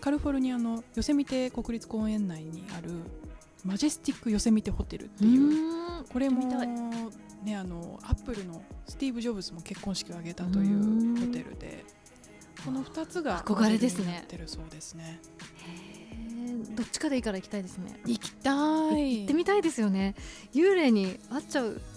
[0.01, 2.91] カリフォルニアのヨセミテ国立公園内にある
[3.65, 6.05] マジェスティックヨセミテホテルっていう、うん。
[6.05, 6.45] これも
[7.43, 11.17] ねあのアップルのスティーブ・ジョブズも結婚式を挙げたといううん。
[11.17, 11.85] ホテルで
[12.65, 14.27] この2つが憧れですね。
[14.47, 15.21] そうですね
[16.77, 17.99] どっちかでいいから行きたいですね。
[18.05, 18.55] 行きたい。
[19.21, 20.15] 行ってみたいですよね。
[20.55, 21.81] 幽霊に会っちゃう。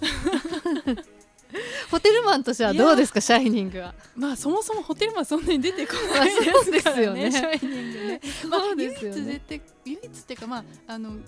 [1.90, 3.20] ホテルマンとしてはどうですか？
[3.22, 3.94] シャイニングは。
[4.16, 7.24] まあそもそもホテルマンそんなに出てこまあないですからね。
[7.24, 7.32] ね。
[7.32, 8.22] シャイニングね。
[8.50, 9.18] まあそうですよね。
[9.18, 11.24] 唯一絶対唯一っていうかまああの幻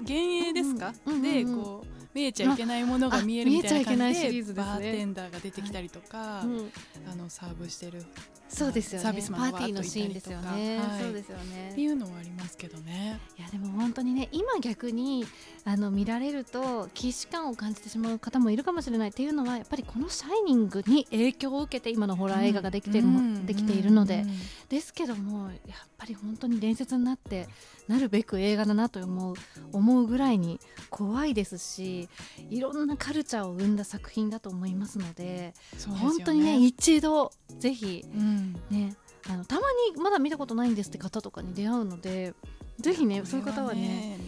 [0.00, 4.74] 幻影ですか、でこう見えちゃいけないものが見えるみたいな感じでシリーズですね。
[4.74, 6.70] バーテンダーが出てきたりとか、うん。
[7.10, 8.04] あのサーブしてる
[8.48, 9.04] そうですよね。
[9.04, 11.70] サービスマンがパーティーのシーンですよね、そうですよね。
[11.70, 13.20] っていうのはありますけどね。
[13.38, 15.24] いやでも本当にね今逆に
[15.64, 23.06] あの見られると既視感を感じてしまう方もいるかもしれないっていうのはやっぱりこの「シャイニング」に影響を受けて今のホラー映画ができてる
[23.46, 24.30] できているので、うん
[24.68, 27.46] ですけどもやっぱり本当に伝説になって
[27.86, 29.34] なるべく映画だなと思う
[29.72, 30.58] 思うぐらいに
[30.88, 32.08] 怖いですし
[32.48, 38.54] いろんなカルチャーを生んだ作品だと思いますのでそうですよ本当にね一度ぜひうん。
[38.70, 38.96] ね
[39.28, 39.60] あのたま
[39.92, 42.32] にまだ見たことないんですって方とかに出会うので
[42.78, 44.18] ぜひねそういう方はね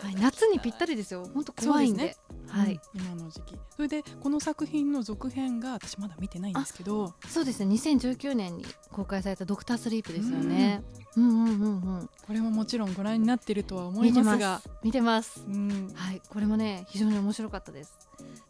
[0.00, 1.28] はい、夏にぴったりですよ。
[1.34, 2.16] 本当怖いんで
[2.48, 3.56] はい、うん今の時期。
[3.76, 7.14] それでこの作品の続編が私まだ見てないんですけど。
[7.28, 7.74] そうですね。
[7.74, 10.82] 2019年に公開された「ドクタースリープ」ですよね。
[11.16, 11.28] うん。
[11.28, 14.62] うんうんうんこれももちろんご覧になってるとは思いますが。
[14.82, 15.44] 見てます。
[15.46, 15.92] うん。
[15.94, 16.22] はい。
[16.28, 17.98] これもね非常に面白かったです。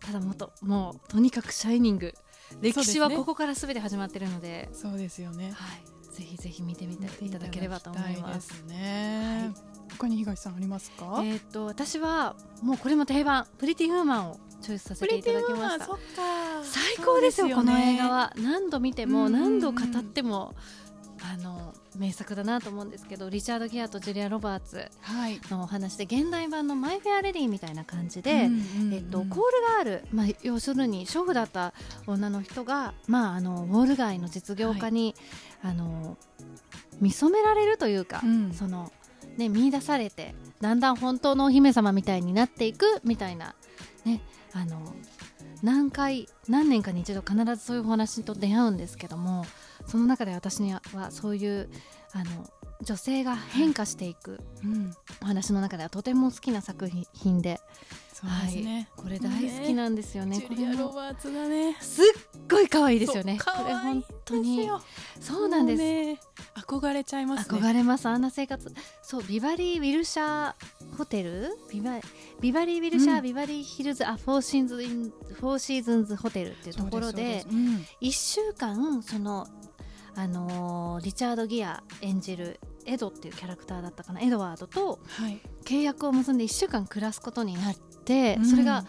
[0.00, 2.14] ただもっともうとにかく「シャイニング」
[2.62, 4.68] 歴史はここから全て始まってるので。
[4.72, 5.52] そうですよね。
[5.52, 5.82] はい、
[6.18, 8.64] ぜひぜひ見てみていただければと思います。
[8.66, 8.80] 見てた
[9.44, 13.46] だきたい他に東さんありますか、えーっと私はもうこれも定番。
[13.56, 15.86] プリティ・ウーマンをチョイスさせていただきました。
[15.86, 16.02] そっか。
[16.64, 18.32] 最高ですよそうこの映画は。
[18.36, 19.60] 何度見てもうんうんうん。
[19.60, 20.56] 何度語っても
[21.22, 25.40] あの名作だなと思うんですけどリチャード・ギアとジュリア・ロバーツはい。
[25.50, 28.48] のお話で現代版の「マイ・フェア・レディ」みたいな感じで、
[28.92, 29.32] えっと、コール
[29.76, 31.74] ガール、まあ、要するに娼婦だった
[32.06, 35.14] 女の人が、まあ、あのウォール街の実業家に、
[35.62, 36.16] あの
[37.00, 38.52] 見初められるというか、うん。
[38.52, 38.92] その
[39.36, 43.54] ね、見出されてだんだん本当のお姫様みたいになっていくみたいな、
[44.04, 44.20] ね、
[44.52, 44.94] あの
[45.62, 49.44] 何回何年かに一度必ずそういうお話と出会うんですけども
[49.88, 51.68] その中で私にはそういう
[52.12, 52.24] あの
[52.82, 54.94] 女性が変化していくうん。
[55.20, 57.58] お話の中ではとても好きな作品で。
[58.14, 60.38] そうですね、これ大好きなんですよね。
[60.38, 61.76] ジュリア・これもロバーツがね。
[61.80, 62.04] すっ
[62.50, 63.38] ごい可愛いですよね。
[63.38, 64.68] これ本当に。
[65.20, 65.78] そうなんです。
[65.78, 66.20] もね
[66.66, 67.60] 憧れちゃいますね。
[67.60, 68.06] 憧れます。
[68.06, 68.74] あんな生活。
[69.02, 71.50] そうビバリーウィルシャーホテル？
[71.70, 72.00] ビバ
[72.40, 73.22] ビバリーウィルシャー、うん。
[73.22, 77.86] ビバリーヒルズあフォーシーズンフォーシーズンズホテルっていうところでそうん。
[78.00, 79.46] 一週間その
[80.18, 85.40] あのーリチャードギア演じるエドっていうキャラクターだったかなエドワードとはい。
[85.64, 88.44] 契約を結んで1週間暮らすことになって、うん。
[88.44, 88.84] それが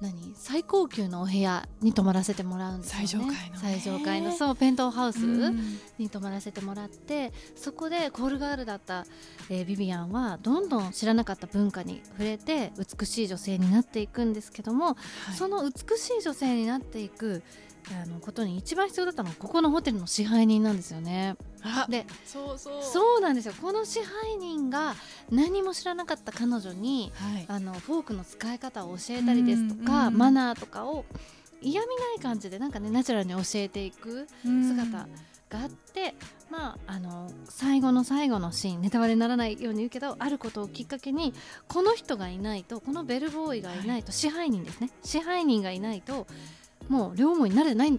[0.00, 0.34] 何？
[0.34, 3.06] 最高級のお部屋に泊まらせてもらうんですよね。
[3.06, 3.58] 最上階のね。
[3.60, 5.78] 最上階のそうペントハウスうん。
[5.98, 9.04] に泊まらせてもらって、そこでコールガールだった、
[9.50, 14.96] えービビアンはどんどん知らなかった文化に触れて美しい女性になっていくんですけども、は
[15.32, 15.34] い。
[15.36, 17.42] その美しい女性になっていく
[17.94, 21.36] あのことに一番必要だったのはここのホテルの支配人なんですよね。
[21.62, 22.82] あでそうそう。
[22.82, 23.54] そうなんですよ。
[23.60, 24.94] この支配人が
[25.30, 27.44] 何も知らなかった彼女にはい。
[27.48, 31.04] あのフォークの使い方を教えたりですとか、マナーとかを
[31.60, 35.06] 嫌味ない感じでなんかねナチュラルに教えていく姿
[35.48, 36.14] があって、
[36.50, 41.34] まああの最後の最後のシーンネタバレにならないように言うけどあることをきっかけに
[41.68, 44.90] この人がいないとこのベルボーイがいないと、支配人ですね。
[45.04, 46.26] 支配人がいないと
[46.88, 47.98] もう両思いになれない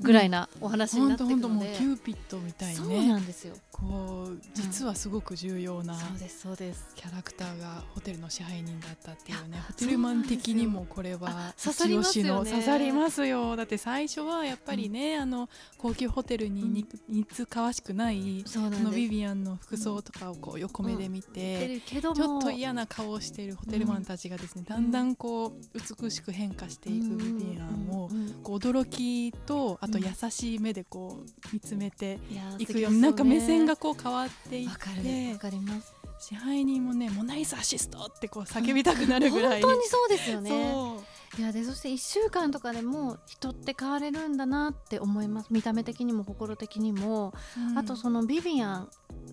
[0.00, 3.54] ぐらいなお話になっていくので、本当もうキューピッドみたいそうねなんですよ。
[3.80, 6.86] こう実はすごく重要なそうですそうです。
[6.94, 12.50] キャラクターがホテルの支配人だったっていうねホテルマン的にもこれはあ刺さりますよね。
[12.50, 13.56] 刺さりますよ。
[13.56, 18.82] だって最初はやっぱりね、あの高級ホテルに似似つかわしくないそうなんです。
[18.82, 25.60] そのビビアンの服装とかをこう横目で見て、ちょっと嫌な顔をしているホテルマンたちがですね、だんだんこう
[26.02, 28.16] 美しく変化していくビビアンを、うん。
[28.16, 32.18] うんこう驚きとあとうん優しい目でこう見つめて
[32.58, 35.94] いくように、なんか目線がこう変わっていっわかるてわかります。
[36.18, 41.06] 支配人もね「モナリザアシスト!」ってこう叫びたくなるぐらい、本当にそうですよね。
[41.38, 48.88] いやでそして1週間とかでも人って変われるんだなって思います見た目的にも心的にも、うんあとそのビビアン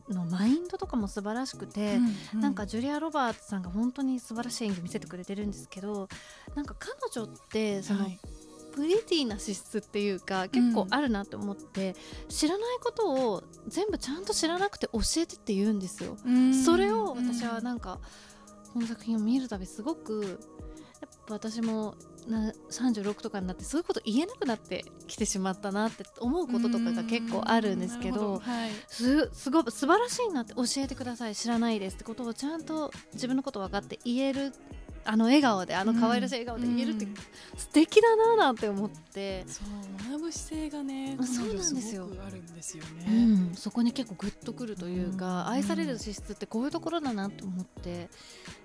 [0.09, 1.99] のマインドとかも素晴らしくて、
[2.33, 6.09] うなんかジュリア・ロバーツさんが本当に素晴らしい演技見せてくれてるんですけど
[6.55, 8.19] なんか彼女ってその、はい
[8.73, 11.95] プリティな資質っていうか結構あるなと思って、
[12.29, 16.17] 知らないことを全部ちゃんと知らなくて教えてって言うんですよ。
[16.25, 16.53] うん。
[16.53, 17.99] それを私はなんか、
[18.73, 20.39] この作品を見るたびすごく
[20.99, 21.95] やっぱ私も
[22.27, 28.71] な36とかになってそういうこと言えなくなってきてしまったなって思うこととかが結構あるんですけどはい。
[28.87, 31.35] すすごい素晴らしいなって教えてください。
[31.35, 34.53] 知らないですってことをちゃんと自分のこと分かって言える
[35.05, 37.15] あの笑顔であの可愛らしい笑顔で言えるって、うん。
[37.57, 42.07] 素敵だななんて思って、そう学ぶ姿勢がねあそうなんですよ。
[42.25, 48.09] あるんですようね、ん、そこに結構グッとくるというか、うん愛される資質ってこういうところだなと思って、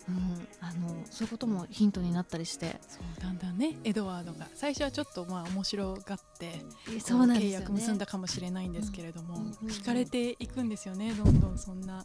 [0.09, 2.81] うん、あのそういうこともヒントになったりして。
[2.89, 6.65] そうだんだんねエドワードが最初はちょっとまあ面白がって
[7.01, 12.05] そうなんです契約結んだかもしれないんですけれども、惹かれていくんですよねどんどんそんな。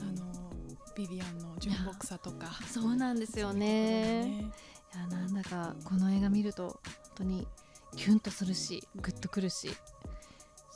[0.00, 0.46] あの
[0.96, 2.46] ビビアンの純朴さとか。
[2.70, 4.50] そうなんですよね。
[4.92, 6.80] ところいやなんだかこの映画見ると本
[7.16, 7.46] 当に
[7.96, 9.68] キュンとするしグッとくるし、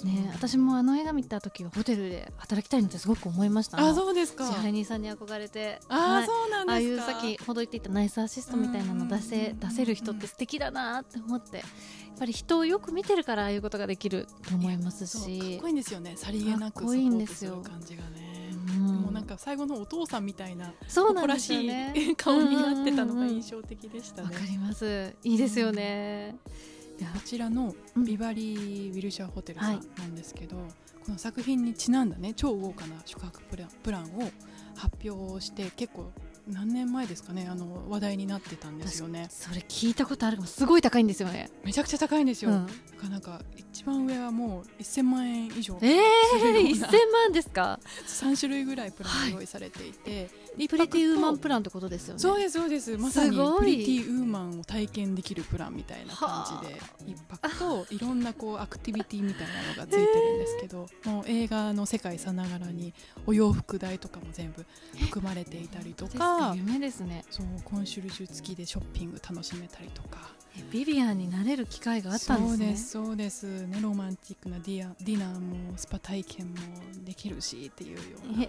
[0.04, 3.78] ね、私もあの映画見た時はホテルで働きたいなってすごく思いました。
[3.78, 4.46] あのそうですか。
[4.46, 5.80] 支配人さんに憧れて。
[5.88, 6.26] あー、はい。
[6.26, 16.14] そうなんああいうさっきほど言っていたナイスアシストみたいなの出せ出せる人って素敵だなって思ってやっぱり人をよく見てるからああいうことができると思いますそうかっしこいいんですよね。
[16.16, 18.29] さりげなくいいんですよ感じがね、
[18.80, 24.28] もなんか最後のお父さんみたいな誇らしい、顔になってたのが印象的でしたね。
[24.34, 25.14] わかります。
[25.22, 26.36] いいですよね、
[26.98, 28.04] こちらのうん。
[28.04, 33.40] ビバリー・ウィルシャーホテルさはいんなんですけど、この作品にちなんだね超豪華な宿泊
[33.82, 34.30] プランを
[34.76, 36.12] 発表して結構
[36.50, 39.28] 何年前ですかねあの話題になってたんですよね。
[39.30, 42.66] それ聞いたことあるかもすごい高いんですよね、めちゃくちゃ高いんですよ、うん。
[42.66, 45.98] だからなんか一番上はもう1000万円以上え
[46.38, 46.88] するー、ような。
[46.88, 47.78] 1000万ですか？
[48.06, 52.20] 3種類ぐらいプランが用意されていて、でプリティウーマンプランってことですよね。
[52.20, 52.96] そうですそうです。
[52.98, 62.92] まさにプリティウーマンを体験できるプランみたいな感じで一泊といろんなこうアクティビティみたいなのがついてるんですけど、 もう映画の世界さながらに
[63.26, 64.66] お洋服代とかも全部
[64.98, 66.52] 含まれていたりとか。
[66.56, 67.24] 夢ですね。
[67.30, 70.30] そうコンシュルジュ付きでショッピング楽しめたりとか。
[70.38, 70.39] え
[70.70, 72.76] ビビアンになれる機会があったんですね。
[72.76, 73.66] そうですそうです。
[73.66, 76.56] ねロマンティックなディアディナーもスパ体験も
[77.04, 78.44] できるしっていうような。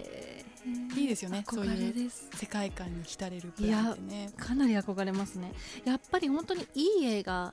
[0.96, 4.30] いいですよねそういう憧れです世界観に浸れるプランってね。
[4.36, 5.52] かなり憧れますね。
[5.84, 7.52] やっぱり本当にいい映画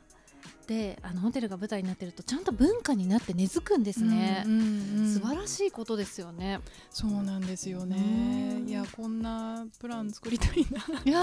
[0.67, 6.59] であのホテルが舞台になってるとちゃんと文化になって根付くんですね、うんうんうん素晴らしいことですよね。
[6.91, 7.97] そうなんですよね。
[7.97, 8.69] うん。
[8.69, 11.01] いやこんなプラン作りたいな。
[11.03, 11.21] いや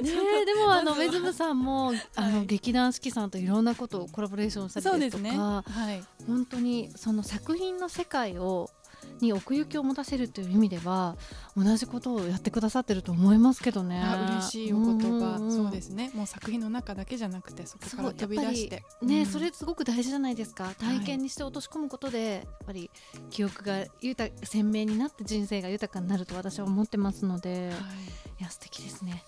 [0.00, 0.10] ー ね
[0.42, 2.46] えでもあのまずはメズムさんもあの、はい。
[2.46, 6.02] 劇団四季さんといろんなことをコラボレーションしたりですとかはい。
[6.26, 8.70] 本当にその作品の世界を
[9.22, 11.16] に奥行きを持たせるという意味では
[11.56, 14.00] 同じことをやってくださってると思いますけどね。
[14.02, 15.52] あ嬉しいお言葉、んんん。
[15.52, 16.10] そうですね。
[16.14, 18.84] もう作品の中だけじゃなくてそこから飛び出して。
[19.02, 19.26] ね、うん。
[19.26, 20.74] それすごく大事じゃないですか。
[20.78, 22.90] 体験にして落とし込むことで、やっぱり
[23.30, 27.68] 記憶が豊か鮮明になって人生が豊かになると私は思ってますので、はい。
[28.40, 29.24] い、や素敵ですね。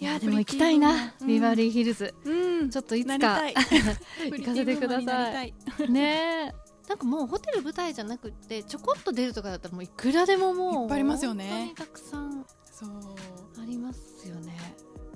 [0.00, 1.26] いやでも行きたいな、うん。
[1.26, 2.70] ビバリーヒルズうん。
[2.70, 3.40] ちょっといつか。
[4.30, 5.54] 行かせてください。
[5.88, 6.54] ね
[6.88, 11.72] なんかもうホテル舞台じゃなくってちょこっと出るとかだったらもういくらでももういっぱいありますよね。
[11.76, 12.90] たくさんそう。
[13.60, 14.53] ありますよね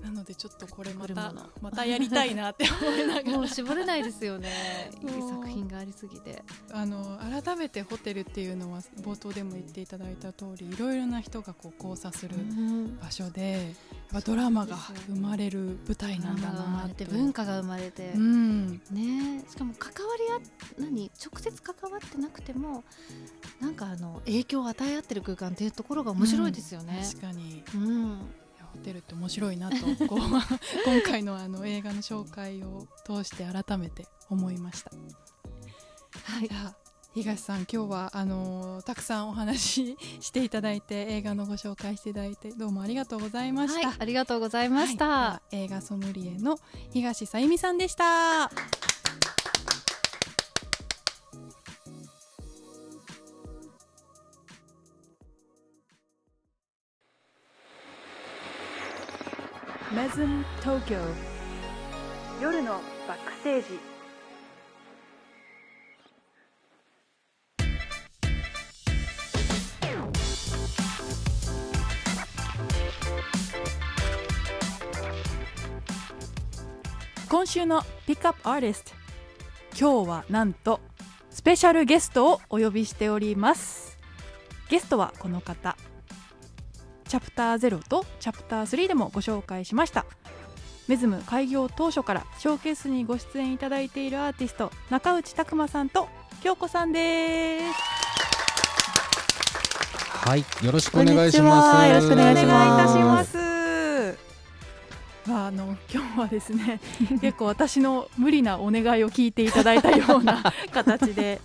[0.03, 3.29] なのでちょっとこれまたまたやりたいなって思いながら。
[3.39, 4.91] もう絞れないですよね。
[5.03, 6.43] いい作品がありすぎて。
[6.73, 12.99] あの改めてホテルっていうのは冒頭でも言っていただいた通りいろいろな人がこう交差するうん。
[12.99, 13.65] 場所でやっ
[14.13, 14.77] ぱドラマが
[15.07, 16.99] 生まれる舞台なんだなって。
[16.99, 18.81] て文化が生まれて、うん。
[18.91, 19.45] ね。
[19.49, 21.11] しかも関わりあ何？
[21.25, 22.85] 直接関わってなくても
[23.61, 27.03] なんかあの影響を与え合ってる空間っていうところが面白いですよね。
[27.05, 27.59] 確かに。
[27.59, 28.19] いうん、や
[28.73, 30.19] ホテルって面白いなとこう
[30.85, 34.91] 今回のあの映画の紹介を通して改めて思いました。
[36.25, 43.89] はいじゃあ東さん今日はあのたくさんお話ししていただいて映画のご紹介していただいてどうもありがとうございました。
[43.89, 45.09] はい、ありがとうございました。
[45.09, 46.59] はい映画ソムリエの
[46.93, 48.51] 東さゆみさんでした。
[59.91, 60.97] メズム東京
[62.43, 62.73] 夜の
[63.09, 63.67] バックステージ。
[77.31, 78.93] 今週のピックアップアーティスト。
[79.81, 80.81] 今日はなんと
[81.31, 83.99] スペシャルゲストをお呼びしております。
[84.69, 85.79] ゲストはこの方。
[87.09, 90.07] チャプター0とチャプター3でもご紹介しました。
[90.87, 96.09] メズム開業当初からショーケースにご出演いただいているアーティスト中内拓磨さんと
[96.43, 97.65] 京子さんです。
[100.27, 101.73] はい、よろしくお願いします。
[101.73, 103.48] こんにちはよろしくお願いいたします
[105.29, 106.81] まあ、あの今日はですね
[107.21, 111.41] 結構私の無理なお願いを聞いていただいたような 形で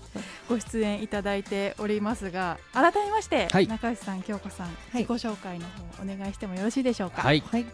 [0.47, 3.67] ご出演いただいておりますが改めまして、はい。
[3.67, 4.69] 中内さん京子さん、い。
[4.93, 7.21] 自己紹介の方お願いしてもよろしいでしょうか？
[7.23, 7.65] はい、はい、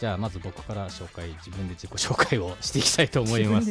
[0.00, 3.70] じゃあまず僕から紹介、自分で自己紹介をしていきたいと思います。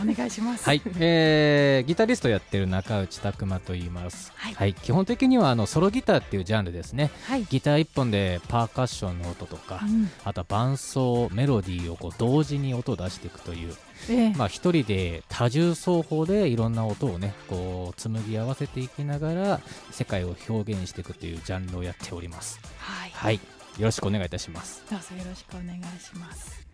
[0.00, 0.64] お願いします。
[0.64, 4.32] はい、えー、ギタリストやってる中内拓磨と言います。
[4.36, 4.74] はい。
[4.74, 7.10] 基本的にはあのソロギターっていうジャンルですね。
[7.26, 10.08] はい、ギター一本でパーカッションの音とか、うん。
[10.22, 13.74] あとは伴奏、メロディーをこう同時に音を出していくという、
[14.08, 14.34] ええ。
[14.34, 22.60] まあ一人で多重奏法でいろんな音をね、こう紡ぎ合わせていきながら世界を表現していくというジャンルをやっております。
[22.78, 23.40] はい、はい、
[23.78, 24.84] よろしくお願いいたします。
[24.90, 26.66] どうぞよろしくお願いします。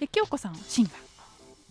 [0.00, 0.92] で京子さんシンガー。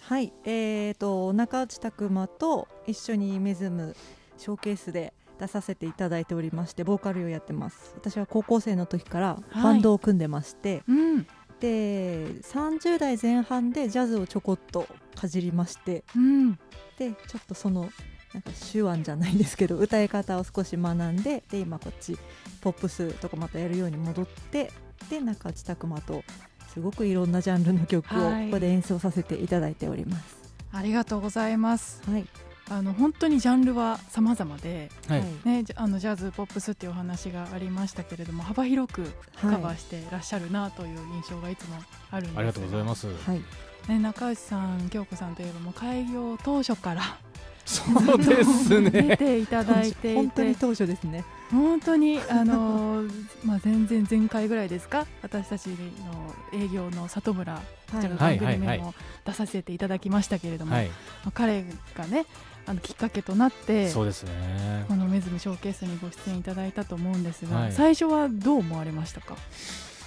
[0.01, 3.97] はい、えーと中内拓磨と一緒にメズム
[4.37, 7.91] ショーケースで出させていただいておりましてボーカルをやってます。
[7.95, 11.27] 私は高校生の時からバンドを組んでまして、うん。
[11.59, 16.53] で30代前半でジャズをちょこっとかじりましてうん。
[16.97, 17.89] でちょっとその
[18.37, 22.17] なんか手腕じゃないんですけど歌い方を少し学んでで今こっち
[22.61, 24.71] ポップスとかまたやるように戻って
[25.09, 26.23] で中内拓磨と
[26.73, 28.45] すごくいろんなジャンルの曲をはい。
[28.45, 30.37] ここで演奏させていただいております。
[30.71, 32.01] ありがとうございます。
[32.09, 32.27] はい、
[32.69, 39.05] あの本当にジャンルは様々ではい、ね、じゃあのジャズポップスっていうお話がありましたけれども幅広く
[39.41, 41.77] カバーしてらっしゃるなという印象がいつも
[42.11, 42.39] あるんですが。
[42.39, 43.07] ありがとうございます。
[43.07, 43.41] はい、
[43.87, 47.01] ね、中内さん京子さんといえばもう開業当初から
[47.67, 49.17] そうです出ね。
[49.17, 50.15] ていただいていて。
[50.15, 51.25] 本当に当初ですね。
[51.51, 55.05] 本当に あのーまあ全然前回ぐらいですか？
[55.21, 55.75] 私たちの
[56.53, 57.55] 営業の里村
[57.91, 58.93] こちらの番組も
[59.25, 60.93] 出させていただきましたけれども、はい、ま
[61.27, 61.65] あ彼
[61.95, 62.25] がね
[62.65, 64.85] あのきっかけとなってそうですね。
[64.87, 64.95] こ。
[64.95, 67.73] のメズムショーケースにご出演いただいたと思うんですが、はい。
[67.73, 69.35] 最初はどう思われましたか？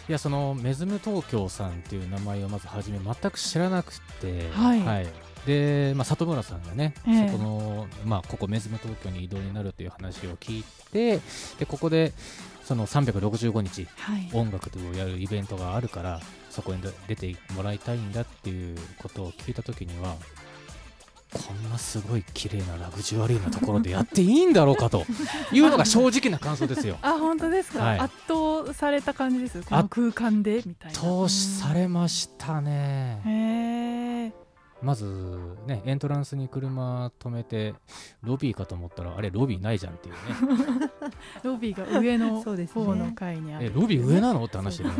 [0.08, 5.06] いやそのメズム東京さんっていう名前をまず初め全く知らなくて、はい
[5.47, 7.28] で、まあ、里村さんがね、ええ。
[7.28, 11.20] そこの、まあ、ここメズム東京に移動になるという話を聞いて
[11.59, 12.12] でここで
[12.64, 14.30] その365日はい。
[14.32, 16.20] 音楽をやるイベントがあるから
[16.51, 20.14] そこに出てもらいたいんだっていうことを聞いた時には
[21.32, 25.05] こんなすごい綺麗なラグジュアリーなところでやっていいんだろうかと
[25.53, 26.99] いうのが正直な感想ですよ。
[27.03, 27.99] あ本当ですか、はい。
[28.01, 30.99] 圧倒された感じですこの空間でみたいな。
[30.99, 33.22] 投資されましたね。
[33.24, 34.39] へえ
[34.83, 35.05] まず
[35.66, 37.74] ねエントランスに車止めて
[38.22, 40.20] ロビーかと思ったらあれロビーないじゃんっていうね。
[41.43, 42.85] ロビーが上のそうですね。
[42.85, 43.66] 方の階にある。
[43.66, 44.93] えロビー上なのって話で、ね。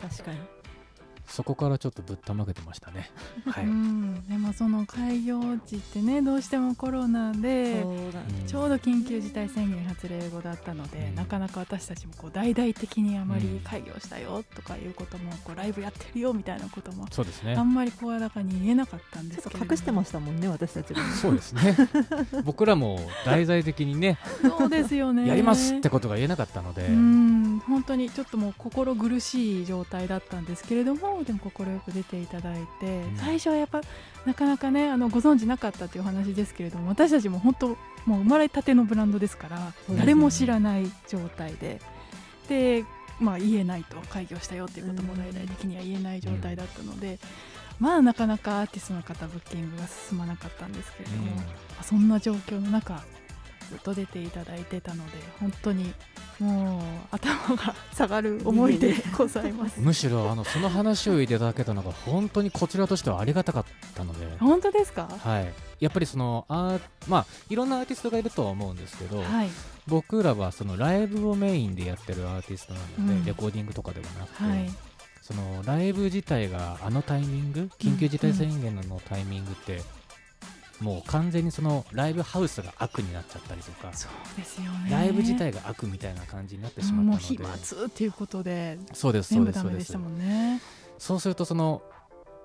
[0.00, 0.40] 確かに。
[1.32, 3.10] そこからちょっとぶったまげてましたね。
[3.46, 7.86] はい、うん、でもその開業時ってねどうしてもコロナで
[8.46, 11.14] ちょうど緊急事態宣言発令後だったので、うん。
[11.14, 13.60] なかなか私たちもこう大々的にあまりうん。
[13.60, 17.54] 開業したよとかいうこともこうライブやってるよみたいなこともそうですね。
[17.54, 19.72] あんまり声高に言えなかったんでちょっとすけれども。
[19.72, 21.00] 隠してましたもんね私たちも。
[21.20, 21.76] そうですね。
[22.44, 25.26] 僕らも題材的にねそうですよね。
[25.26, 27.62] やりますってことが言えなかったので、うん。
[27.66, 33.16] 本当にちょっともう心苦しい状態だったんですけれどもでも快く出ていただいて、うん。
[33.16, 33.80] 最初はやっぱ
[34.24, 37.68] なかなかねあのご存知なかったというお話ですけれども私たちも本当
[38.06, 41.80] もう生まれたてのブランドですから誰も知らない状態で
[42.48, 42.84] で、
[43.20, 47.18] まあ、言えないと開業したよっていうこともうん大々的には言えない状態だったので、
[47.78, 51.42] まあなかなかアーティストの方ブッキングが進まなかったんですけれども、
[51.82, 53.02] そんな状況の中
[53.72, 55.94] ずっと出ていただいてたので本当に
[56.38, 59.80] もう頭が下がる思いでございます。
[59.80, 63.64] むしろあのその話をいただけたのが本当にこちらとしてはありがたかっ
[63.94, 65.08] たので、本当ですか？
[65.08, 69.48] はい、やっぱりそのあーまあいろんなアーティストがいるとは思うんですけど、はい。
[69.86, 73.24] 僕らはそのライブをメインでやってるアーティストなので、うん。
[73.24, 74.70] レコーディングとかではなくて、はい。
[75.20, 77.70] そのライブ自体があのタイミング？
[77.78, 79.80] 緊急事態宣言のタイミングって、
[80.80, 84.90] もう完全にそのライブハウスが悪になっちゃったりとか、そうですよね。
[84.90, 90.60] ライブ自体が悪みたいな感じになってしまったので、もう飛沫っていうことでそうですそうですそうですダメでしたもんね。
[90.98, 91.82] そうするとその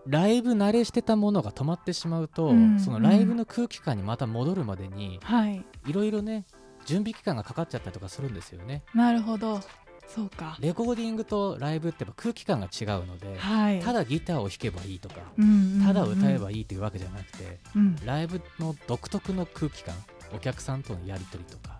[0.06, 5.66] ライブ慣れしてたものが止まってしまうと、うんそのライブの空気感にまた戻るまでにはい。
[5.86, 6.46] いろいろね
[6.86, 8.84] 準備期間がかかっちゃったりとかするんですよね。
[8.94, 9.60] なるほど
[10.08, 10.58] そうか。
[10.60, 13.80] レコーディングとライブって空気感が違うので、はい。
[13.82, 19.96] ただギターを弾けばいいとか、うんうんうんただ歌えばいいというわけじゃなくて、うんライブの独特の空気感
[20.34, 21.78] お客さんとのやり取りとか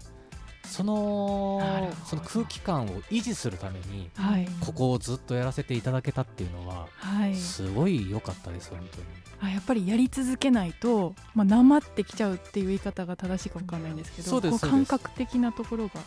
[0.66, 1.62] その
[2.06, 4.48] その空気感を維持するためにはい。
[4.62, 7.36] ここをずっとやらせていただけたっていうのははい。
[7.36, 9.04] すごい良かったです本当に。
[9.40, 14.90] あやっぱりやり続けないと、まあ、なまってきちゃうっていう言い方が正しいか分かんないんですけどそうですこそうです。
[14.90, 16.02] 感覚的なところが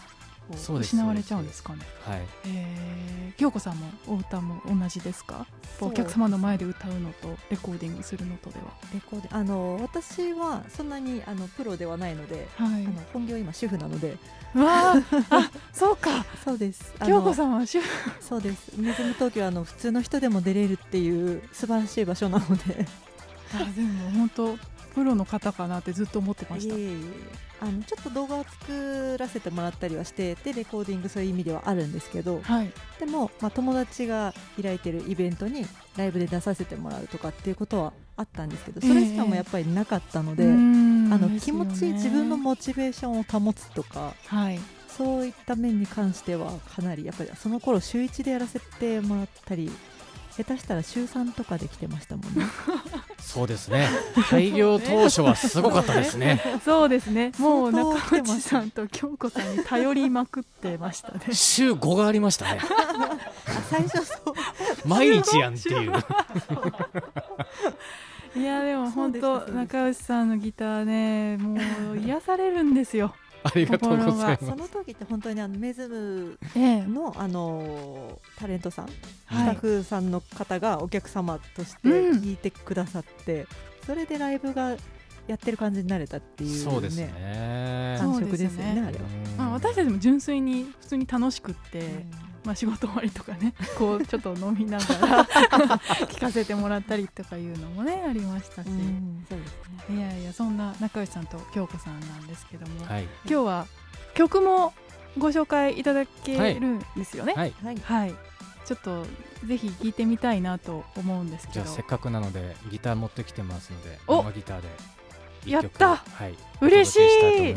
[0.51, 1.81] こう失われちゃうんですかね。
[2.05, 2.21] はい。
[2.47, 5.47] えー、京子さんもお歌も同じですか？
[5.81, 8.65] お客様の前で歌うのとレコーディングするのとでは。
[8.93, 9.53] レコーディング。
[9.53, 12.87] あの私はそんなにあのプロではないので、はい。
[12.87, 14.17] あの本業今主婦なので。
[14.55, 16.25] わ ああそうか。
[16.45, 16.93] そうです。
[17.07, 17.89] 京子さんは主婦。
[18.21, 18.73] そうです。
[18.77, 22.87] メズム東京はあの普通の人でも出れるっていう素晴らしい場所なので。
[23.55, 24.59] あでも本当
[24.95, 26.75] プロの方かなってずっと思ってました。
[26.75, 44.61] いえいえあのちょっと動画を作らせてもらったりはしてでレコーディングそういう意味ではあるんですけどはい、でも、まあ、友達が開いてるイベントにライブで出させてもらうとかっていうことはあったんですけどそれしかもやっぱりなかったので、うーんあの気持ち自分のモチベーションを保つとかはい。
[44.89, 49.71] そういった面に関してはかなりやっぱりその頃週1でやらせてもらったり
[50.37, 52.47] 下手したら週3とかで来てましたもんね。
[53.21, 53.89] そうですね。
[54.31, 56.41] 開業当初はすごかったですね。
[56.65, 57.33] そうですね。
[57.39, 61.21] もう中内さんと京子さんに頼りまくってましたね。
[61.33, 62.61] 週5がありましたね。
[62.63, 63.19] あ
[63.69, 64.89] 最初そう。
[64.89, 65.93] 毎日やんっていう。
[68.37, 69.53] いやでも本当でしたそうでした。
[69.53, 71.59] 中内さんのギターねも
[71.95, 74.61] う癒されるんですよありがとうございそます。
[74.61, 76.83] の時って本当にあのメズムええ。
[76.83, 78.95] のあのタレントさん、はい。
[78.95, 82.19] スタッフさんの方がお客様としてうん。
[82.21, 83.47] 聞いてくださって、
[83.87, 84.77] それでライブが
[85.27, 87.97] やってる感じになれたっていう、ね、そうですね。
[87.99, 89.05] 感触ですよねあれは。
[89.39, 92.05] まあ、私たちも純粋に普通に楽しくって、
[92.45, 95.25] まあ、仕事終わりとかね こうちょっと飲みながら
[96.09, 99.53] 聞かせてもらったりとかいうのもねありましたし、うんそうです
[99.91, 99.97] ね。
[99.97, 103.05] いやいやそんな中内さんと京子さんなんですけども、はい。
[103.05, 103.67] 今日は
[104.15, 104.73] 曲も
[105.19, 107.35] ご紹介いただけるんですよね？
[107.37, 107.55] はい。
[107.63, 107.77] はい。
[107.83, 108.15] はい、
[108.65, 109.05] ちょっと
[109.47, 111.65] ぜひ聴いてみたいなと思うんですけど。
[111.65, 114.23] じゃあせっかくなのでギター持ってきてますのでお！
[114.23, 114.69] 生ギターで
[115.47, 115.97] 一曲やった！
[115.97, 117.55] はい嬉しい！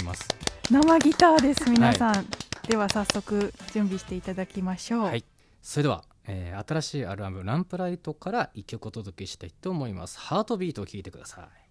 [0.71, 2.25] 生ギターです皆さん、
[2.67, 5.01] では早速準備していただきましょう。
[5.03, 5.23] はい。
[5.61, 10.17] それでは、えー新しいアルバム「ランプライト」から一曲お届けしたいと思います。
[10.19, 11.62] ハートビートを聴いてください。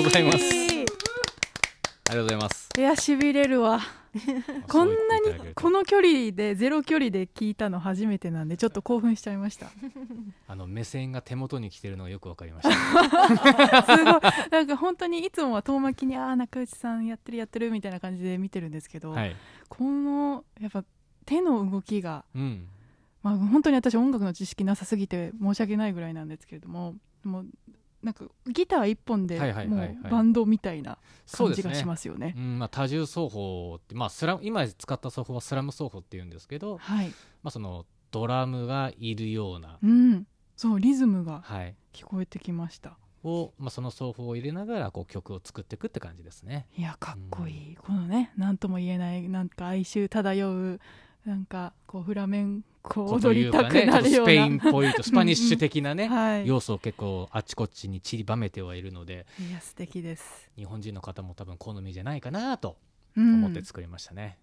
[0.00, 0.36] うございます。
[0.38, 2.68] ありがとうございます。
[2.76, 3.80] いやしびれるわ。
[4.68, 9.70] こんなにこの距離でゼロ距離で聞いたの初めてなんでちょっと興奮しちゃいました。
[10.48, 12.72] あの目線が手元に来てるのがよくわかりました。
[13.96, 14.20] すごい。
[14.50, 19.36] なんか本当にいつもは遠巻きにああ中内さんやってるやってるみたいな感じで見てるんですけど、はい。
[19.68, 20.84] このやっぱ
[21.24, 22.68] 手の動きがうん。
[23.22, 26.94] まあ、本当に私音楽の知識なさすぎて申し訳ないぐらいなんですけれども
[27.24, 27.46] もう
[28.06, 29.88] なんかギター一本ではいはいはいはい。
[29.94, 30.96] もうバンドみたいな
[31.32, 32.34] 感じがしますよね。
[32.36, 37.08] うんまあ、多重奏法って、まあ、スラム今使った奏法はスラム奏法っていうんですけど、はい、
[37.42, 40.24] まあ、そのドラムがいるような、うん、
[40.56, 42.96] そうリズムがはい、聞こえてきました。
[43.24, 46.68] を、まあ、その奏法を入れながらこう曲を作っていくって感じですね。
[46.78, 50.80] いやかっこいい、このね何とも言えないなんか哀愁漂う
[51.26, 59.26] なんかこうフラメンコを踊りたくなるような、スペインっぽいとスパニッシュ的なね、はい、要素を結構あちこちに散りばめてはいるので。
[59.40, 62.76] いや素敵です、日本人の方も多分好みじゃないかなと
[63.16, 63.34] うん。
[63.34, 64.38] 思って作りましたね。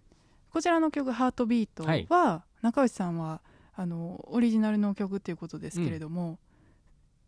[0.50, 3.40] こちらの曲「ハートビートは」中内さんは
[3.74, 6.38] あのオリジナルの曲っていうことですけれども、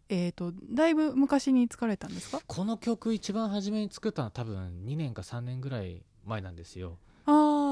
[0.08, 2.40] えー、とだいぶ昔に作られたんですか？
[2.46, 6.98] この曲一番初めに作ったのは多分2年か3年ぐらい前なんですよ。
[7.05, 7.05] あ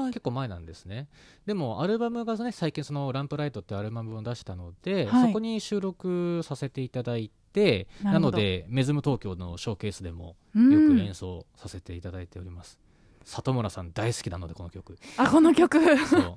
[0.07, 1.07] 結構前なんですね。
[1.45, 5.27] でもアルバムがね最近その「ランプライト」ってアルバムを出したので、はい。
[5.27, 12.77] そこに収録させていただいてなのでメズム東京のショーケースでもあよくうん演奏させていただいております、
[13.23, 14.97] 里村さん大好きなのでこの曲。
[15.17, 15.79] あこの曲。
[16.05, 16.35] そ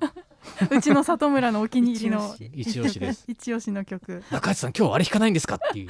[0.71, 2.35] う うちの里村のお気に入りの。
[2.53, 2.99] 一押し。
[2.99, 3.25] です。
[3.31, 4.23] 一押しの曲。
[4.31, 5.89] 中地さん今日あれ弾かないんですかっていう。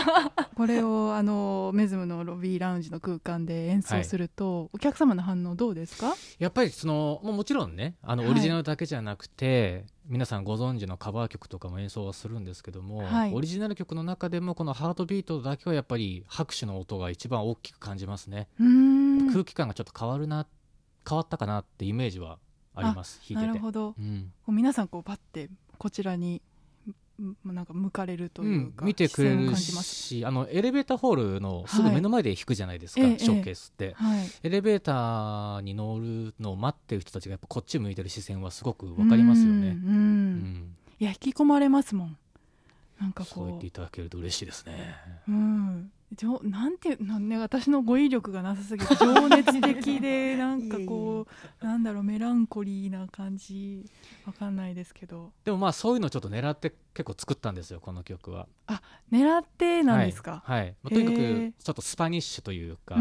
[0.54, 6.14] これをあのメズムのロビーラウンジの空間で演奏すると、お客様の反応どうですか？
[6.38, 8.32] やっぱりそのもうもちろんねあのはい。
[8.32, 13.32] オリジナルだけじゃなくて、皆さんご存知のカバー曲とかも演奏はするんですけども、はい。
[13.34, 18.48] オリジナル曲の中でもこのハートビートだけはやっぱり拍手の音が一番大きく感じますね、
[19.32, 20.46] 空気感がちょっと変わるな
[21.08, 22.38] 変わったかなってイメージは
[22.76, 23.46] あります弾いてて。
[23.46, 23.94] なるほど。
[23.98, 24.32] うん。
[24.44, 25.48] こう皆さんこうパッて
[25.78, 26.42] こちらに
[27.20, 28.86] んなんか向かれるというか、うん。
[28.86, 29.94] 見てくれる視線を感じます。
[29.94, 34.28] しあのエレベーターホールのすぐ目の前で弾くじゃないですか、はいええショーケースって、はい。
[34.42, 39.72] エレベーターに乗るのを待ってる人たちがやっぱこっち向いてる視線はすごくわかりますよね、うんうん。
[39.72, 40.76] うん。
[41.00, 42.18] いや引き込まれますもん。
[43.00, 44.94] なんかそう言っこていただけると嬉しいですね。
[45.28, 51.26] ううんじょなんてなんね私の語彙力がなさすぎて 情熱的で なんかこ
[51.62, 53.84] うなんだろうメランコリーな感じ。
[54.24, 55.32] わかんないですけど。
[55.44, 58.48] でもまあそういうのをちょっと狙って結構作ったんですよこの曲は。
[59.10, 60.60] 狙ってなんですか、はい。
[60.60, 60.74] はい。
[60.82, 62.96] まあとにかくちょっとスパニッシュというか、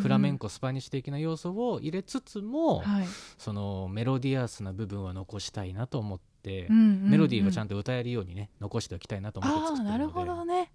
[0.00, 3.06] フラメンコスパニッシュ的な要素を入れつつも、はい。
[3.36, 7.10] そのメロディアスな部分は残したいなと思って、うんうんうん。
[7.10, 9.94] メロディーがちゃんと歌えるようにね残しておきたいなと思ってあ作ってるので。
[9.94, 10.72] あなるほどね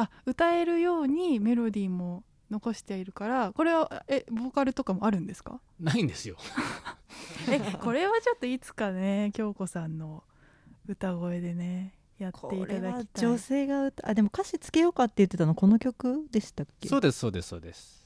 [0.00, 5.60] あ歌えるようにメロディーも残しているからこれはえボーカルとかもあるんですか？
[5.80, 6.36] ないんですよ。
[7.50, 10.22] えこれはちょっといつかね京子さんの
[10.86, 16.88] 歌声でねやっていただきたい女性が歌あでも歌詞つけようかって言ってたのこの曲でしたっけ？
[16.88, 17.97] そうですそうですそうです。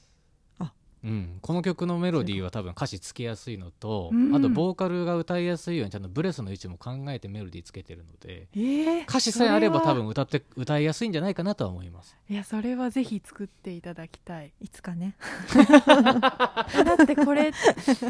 [1.03, 4.35] あうん、この曲のメロディーは多分歌詞つけやすいのと、うん。
[4.35, 12.17] あとボーカルが歌いやすいようにちゃんとブレスの位置も考えてメロディーつけてるのでえー歌詞さえあれば多分歌って歌いやすいんじゃないかなとは思います。
[12.29, 14.53] いやそれはぜひ作っていただきたい。
[14.61, 15.15] いつかね。
[15.53, 17.51] えだってこれ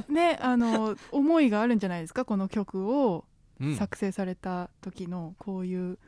[0.09, 2.25] ね あの思いがあるんじゃないですか？
[2.25, 3.25] この曲を
[3.59, 3.75] うん。
[3.75, 5.99] 作成された時のこういう、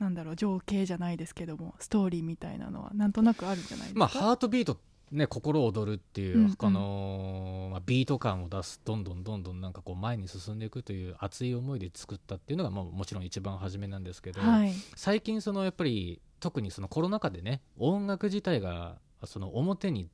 [0.00, 4.78] なんだろう情景じゃないですけどもストーリーみたいなのはなんとなくあるんじゃないですか、まあハートビート
[5.10, 6.56] ね心躍るっていう、うんうん。
[6.58, 14.72] あのーまあ、ビート感を出すどんどんどんどんなんかこう前に進んでいくという熱い思いで作ったっていうのが、まあ、もちろん一番初めなんですけど、はい。
[14.96, 20.08] 最近そのやっぱり特にそのコロナ禍でね音楽自体がその表に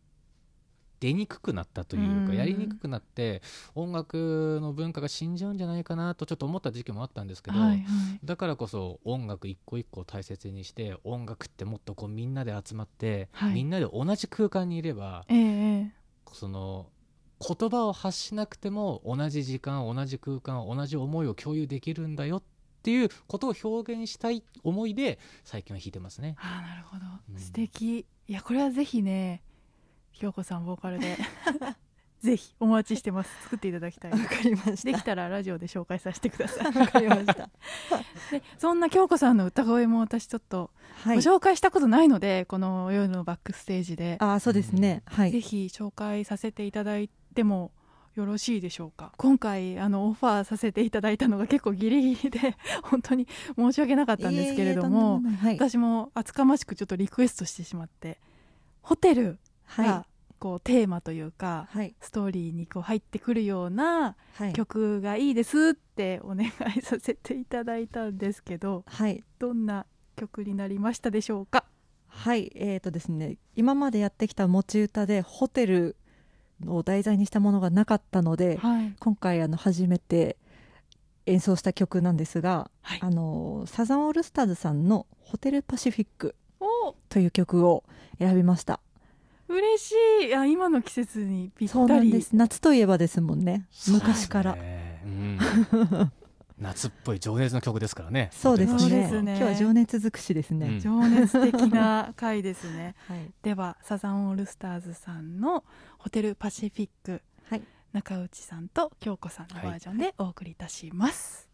[1.04, 2.36] 出にくくなったというか、うん。
[2.36, 3.42] やりにくくなって
[3.74, 7.84] 音楽の文化が死んじゃうんじゃないかなとちょっと思った時期もあったんですけど、はいはい。
[8.24, 13.52] だからこそ音楽一個一個を大切にして音楽ってもっとこうみんなで集まって、はい。
[13.52, 15.26] みんなで同じ空間にいれば
[16.32, 16.86] その
[17.46, 22.42] 言葉を発しなくても同じ時間同じ空間同じ思いを共有できるんだよっ
[22.82, 26.36] ていうことを表現したい思いで最近は弾いてますね。
[26.38, 27.38] ああなるほど、うん。
[27.38, 28.06] 素敵。
[28.26, 29.42] いやこれはぜひね
[30.14, 31.16] 京子さんボーカルで。
[32.24, 33.30] ぜひお待ちしてます。
[33.42, 34.10] 作っていただきたい。
[34.10, 34.90] わかりました。
[34.90, 36.72] できたらラジオで紹介させてください。
[36.72, 37.34] わかりました。
[38.32, 40.70] でそんな京子さんの歌声も私ちょっと
[41.02, 41.16] はい。
[41.16, 45.02] ご紹介したことないので、この夜のバックステージで、あそうですね。
[45.04, 45.32] はい。
[45.32, 47.72] ぜひ紹介させていただいても
[48.14, 49.12] よろしいでしょうか。
[49.18, 55.56] 今回あのオファーさせていただいたのが結構ギリギリで 本当に申し訳なかったんですけれども、はい。
[55.56, 58.18] 私も厚かましくちょっとリクエストしてしまって
[58.80, 59.38] ホテル
[59.78, 60.06] がは
[60.38, 61.94] こうテーマというか、いはい。
[62.00, 64.52] ストーリーにこう入ってくるようなはい。
[64.52, 66.46] 曲がいいですってお願
[66.76, 69.22] いさせていただいたんですけどはい。
[69.38, 69.86] どんな
[70.16, 71.64] 曲になりましたでしょうか？
[72.08, 72.52] はい。
[72.54, 75.96] えーとですね今までやってきた持ち歌でホテル
[76.66, 80.36] を題材にしたものがなかったのではい、今回あの初めて
[81.26, 82.98] 演奏した曲なんですが、はい。
[83.00, 87.82] あのサザンオールスターズさんの「ホテルパシフィックお」という曲を
[88.18, 88.78] 選びました
[89.48, 90.26] 嬉しい。
[90.28, 92.10] いや今の季節にぴそうったり。
[92.10, 92.34] なんです。
[92.34, 93.66] 夏といえばですもんね。
[93.88, 94.54] 昔から。
[94.54, 95.02] ね。
[95.04, 95.38] うん。
[96.58, 98.30] 夏っぽい情熱の曲ですからね。
[98.34, 98.78] そうですね。
[98.78, 99.36] そうですね。
[99.36, 100.80] 今日は情熱尽くしですね、うん。
[100.80, 102.94] 情熱的な回ですね。
[103.08, 105.64] はい、ではサザンオールスターズさんの
[105.98, 107.62] 「ホテルパシフィック」はい。
[107.92, 111.48] 中内さんと京子さんのバージョンでお送りいたします、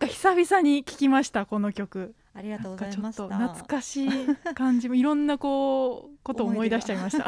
[0.00, 2.14] なんか久々に聞きましたこの曲。
[2.32, 3.22] ありがとうございました。
[3.24, 4.10] かちょっと懐かしい
[4.54, 7.24] 感じもいろんなこうことを思い出しちゃいました。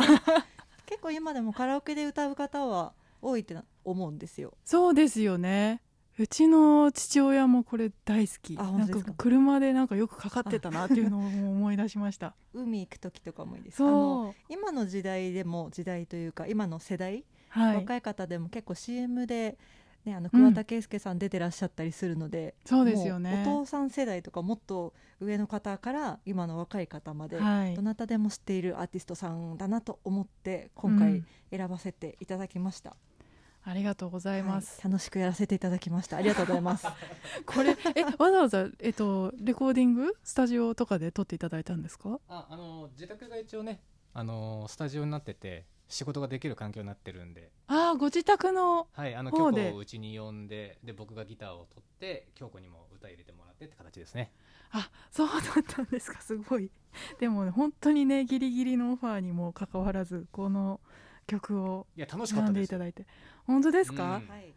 [0.87, 4.55] 結構今でもカラオケで歌う方は多いって思うんですよ。
[4.65, 5.83] そうですよね。
[6.17, 8.57] うちの父親もこれ大好き。
[8.57, 12.37] あなんかか車でなんかよくかかってたなっていうのを思い出しました。
[12.55, 13.79] 海行く時とかもいいです。
[13.79, 14.35] そう。
[14.49, 17.77] 今の時代でも時代というか今の世代、はい。
[17.79, 19.59] 若い方でも結構 CM で、
[20.05, 20.31] ね、あのうん。
[20.31, 23.43] 桑田佳祐さん出てらっしゃったりするので、そうですよね。
[23.47, 27.75] お父さん世代とかもっと上の方から今の若い方まで、はい。
[27.75, 34.93] どなたでも知っているアーティストさんだなと思って今回うん選ばせていただきました、あありがとうございます、はい。
[34.93, 36.17] 楽しくやらせていただきました。
[36.17, 36.87] ありがとうございます。
[37.45, 42.19] これえわざわざえっとレコーディングスタジオとかで撮っていただいたんですか？
[42.29, 43.81] ああの自宅が一応ね
[44.15, 47.51] あのスタジオになってて仕事ができる環境になってるんで。
[47.67, 54.33] ああご自宅のはいあの京子をうちに呼んでで僕がギターを取って京子にも歌入れてもらってって形ですね。
[54.71, 56.71] あそうだったんですかすごい。
[57.19, 60.81] でもね本当にねギリギリのオファーにもかかわらずこの
[61.27, 63.07] 曲をいや楽しかっ選んたですでいただいて。
[63.47, 64.29] 本当ですか、うん。
[64.29, 64.55] はい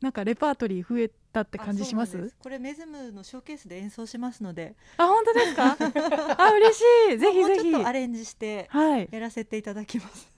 [0.00, 2.16] なんかレパートリー増えたって感じします？
[2.16, 4.74] でこれメズムのショーケースで演奏しますので。
[4.96, 5.76] あ本当ですか？
[6.38, 6.82] あ嬉し
[7.14, 7.18] い。
[7.18, 10.32] ぜひもうぜひちょっとアレンジしてはいやらせていただきます。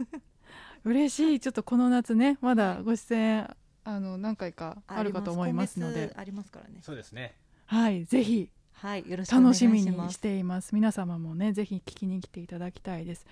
[0.85, 1.41] 嬉しい。
[1.41, 6.13] ちょっとこの夏ねまだご出演あの何回かあるかと思いますので。
[6.17, 6.79] ありますからね。
[6.83, 7.35] そうですね。
[7.67, 8.05] はい。
[8.05, 8.51] ぜひ。
[8.73, 9.77] はいよろしくお願いします。
[9.77, 10.75] 楽しみにしています。
[10.75, 13.25] 皆様もねぜひ聞きに来ていただきたいです。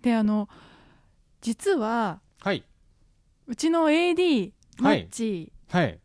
[0.00, 0.48] であの
[1.42, 2.64] 実ははい。
[3.46, 5.06] うちの AD マはい。
[5.06, 5.98] ッチはい。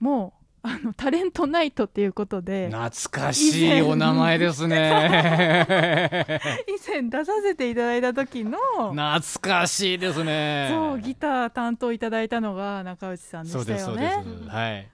[0.00, 5.60] も、あのタレントナイトっていうことで懐かしいお名前ですね。
[6.66, 8.58] 以前出させていただいた時の
[8.90, 10.68] 懐かしいですね。
[10.72, 14.44] そうギター担当いただいたのが中内さんでそうですしたよそうです。
[14.44, 14.88] ねはい。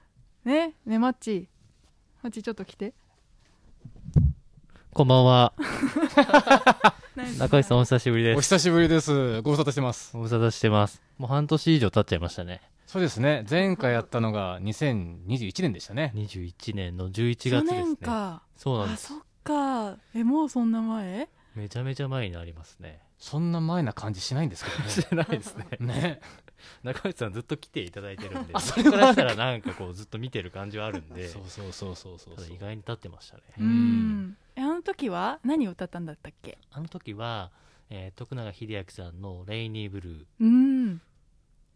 [0.45, 1.49] ねねマッチ。
[2.23, 2.93] マッチちょっと来て。
[4.93, 5.55] こんばんは。
[7.17, 8.37] 何中井さんお久しぶりです。
[8.37, 9.41] お久しぶりです。
[9.41, 10.13] ご無沙汰してます。
[10.13, 11.01] ご無沙汰してます。
[11.17, 12.61] もう半年以上経っちゃいましたね。
[12.93, 13.47] そうですね。
[13.49, 16.13] 前回やったのが2021年でしたね。
[16.15, 17.81] 21年の11月去ですね。
[17.85, 18.43] 年か。
[18.55, 19.07] そうなんです。
[19.07, 19.99] あそっか。
[20.15, 21.27] えもうそんな前？
[21.55, 23.01] めちゃめちゃ前になりますね。
[23.17, 24.91] そんな前な感じしないんですけどね。
[24.93, 25.67] してないですね。
[25.81, 26.21] ね。
[26.83, 33.43] 中内さんずっと来ていただいてるんで、 あそれからしたらなんかこうずっと見てる感じはあるんで、そうそうそうそうそうただ意外に経ってましたね。
[33.59, 34.37] ううん。
[34.55, 36.59] あの時は何を歌ったんだったっけ？
[36.71, 37.53] あの時は、
[37.89, 41.01] えー徳永英明さんのレイニーブルーうん。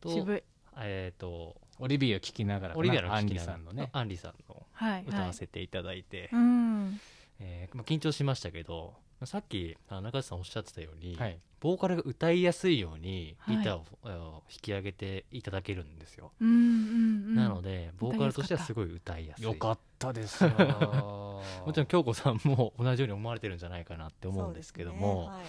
[0.02, 0.42] と、渋い
[0.78, 5.04] えっ、と、オリビアを聞きながらオリビアのアン聞きながらリさんのねアンリさんのはいはい。
[5.08, 7.00] 歌わせていただいて、うん。
[7.38, 11.38] えーまあ、緊張しましたけどさっきあ中内さんおっしゃってたように、はい。
[11.60, 13.56] ボーカルが歌いやすいようにはい。
[13.58, 17.34] ギターを、あの弾き上げていただけるんですよ、うんうんうん。
[17.34, 19.44] なのでボーカルとしてはすごい歌いやすい。
[19.44, 20.50] よかったですよ。
[21.66, 25.28] もちろん京子さんも同じように思われてるんじゃないかなって思うんですけども、ね。
[25.28, 25.44] はい。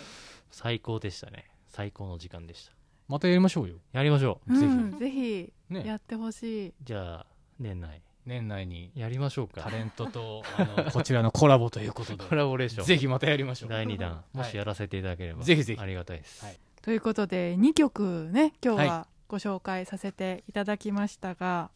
[0.51, 1.49] 最高でしたね。
[1.67, 2.76] 最高の時間でした
[3.08, 3.76] またやりましょうよ。
[3.93, 4.97] やりましょう、ぜひうん。
[4.97, 5.53] ぜひ。
[5.70, 5.84] ね。
[5.86, 6.74] やってほしい。
[6.84, 7.26] じゃあ
[7.60, 8.01] 年内。
[8.26, 8.91] 年内に。
[8.95, 9.62] やりましょうか。
[9.62, 12.24] タレントとあの こちらのコラボということで。
[12.24, 12.86] コラボレーション。
[12.86, 13.70] ぜひまたやりましょう。
[13.70, 15.80] 第2弾もしやらせていただければ、ぜひぜひ。
[15.80, 16.60] ありがたいです、はい。
[16.82, 21.70] ということで2曲ね今日ははご紹介させていただきましたが、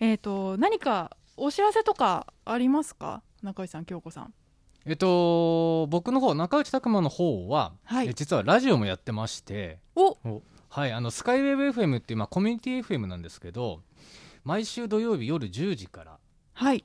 [0.00, 3.22] えっ、と何かお知らせとかありますか？
[3.42, 4.34] 中井さん京子さん
[4.86, 8.08] えっと僕の方中内拓磨の方は、はい。
[8.08, 10.18] え実はラジオもやってましてお。
[10.68, 13.80] はいあのスカイウェブ FM っていう、まあ、コミュニティ FM なんですけど
[14.42, 16.18] 毎週土曜日夜10時から。
[16.52, 16.84] はい。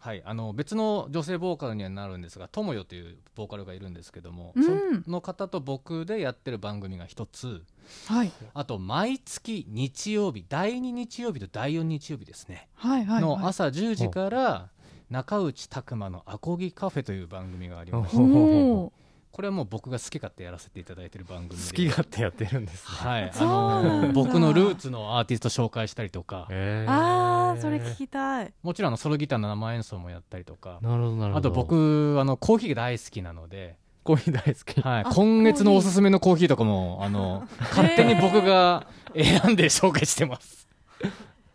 [0.00, 5.02] はい、あの別の女性ボーカルにはなるんですが友よというボーカルがいるんですけども、うん。
[5.02, 7.62] その方と僕でやってる番組が一つ。
[8.06, 8.32] はい。
[8.54, 13.22] あと毎月日曜日第2日曜日と第4日曜日ですね、はいはいはい。
[13.22, 14.70] の朝10時から
[15.10, 21.68] 中内拓磨のアコギカフェという番組がありましてこれはもう僕が好き勝手やらせていただいてる番組で。
[21.68, 23.10] 好き勝手やってるんですね。
[23.10, 26.48] はい、あの僕のルーツのアーティスト紹介したりとか。
[26.50, 26.90] へー。
[26.90, 28.52] あーそれ聞きたい。
[28.62, 30.78] もちろんあのソロギターの生演奏もやったりとか。
[30.82, 31.48] なるほどなるほど。
[31.50, 33.76] あと僕あのコーヒーが大好きなので。
[34.02, 34.80] コーヒー大好き。
[34.80, 40.66] はい、あ今月のおすすめのコーヒーとかもあの勝手に僕が選んで紹介してます。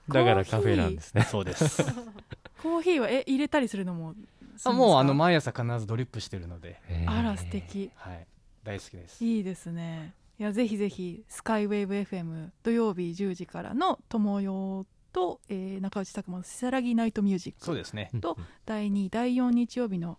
[0.10, 1.24] だからカフェなんですね。
[1.24, 1.84] そうです。
[2.64, 4.16] コーヒーはえ入れたりするのも
[4.64, 7.92] あもうあの毎朝必ずドリップしてるので、あら素敵。
[7.96, 8.26] はい、
[8.64, 9.24] 大好きです。
[9.26, 10.14] いいですね。
[10.40, 18.10] いやぜひぜひスカイウェーブ FM 土曜日10時からの「友よ」と、えー中内拓磨の「せさらぎナイトミュージック」そうですね。
[18.22, 20.18] と第2第4日曜日の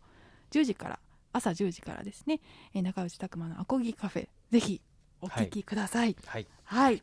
[0.50, 0.98] 10時から
[1.32, 2.40] 朝10時からですね、
[2.74, 4.82] えー中内拓磨のアコギカフェぜひ
[5.22, 6.14] お聞きください。
[6.26, 7.02] はい、はい、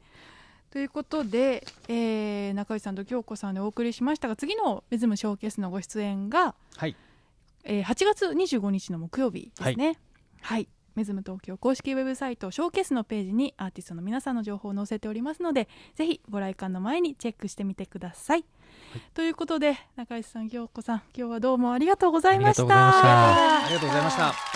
[0.72, 6.96] ということで、えー中内さんと京子さんでお送りしましたが次のメズムショーケースのご出演が、はい、
[7.64, 9.98] えー8月25日の木曜日ですね。
[10.42, 18.46] はいメズム東京公式ウェブサイトショーケースのページにアーティストの皆さんの情報を載せておりますのでぜひご来館の前にチェックしてみてください。
[19.14, 23.66] ということで中井さん京子さん今日はどうもありがとうございました。
[23.66, 24.51] ありがとうございました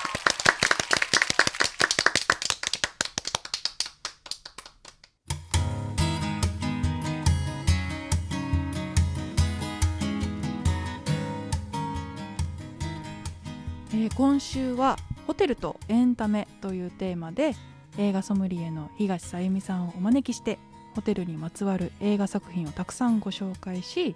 [14.05, 17.55] えー今週はホテルとエンタメというテーマで
[17.97, 20.59] 映画ソムリエの東さゆみさんをお招きして
[20.93, 24.15] ホテルにまつわる映画作品をたくさんご紹介し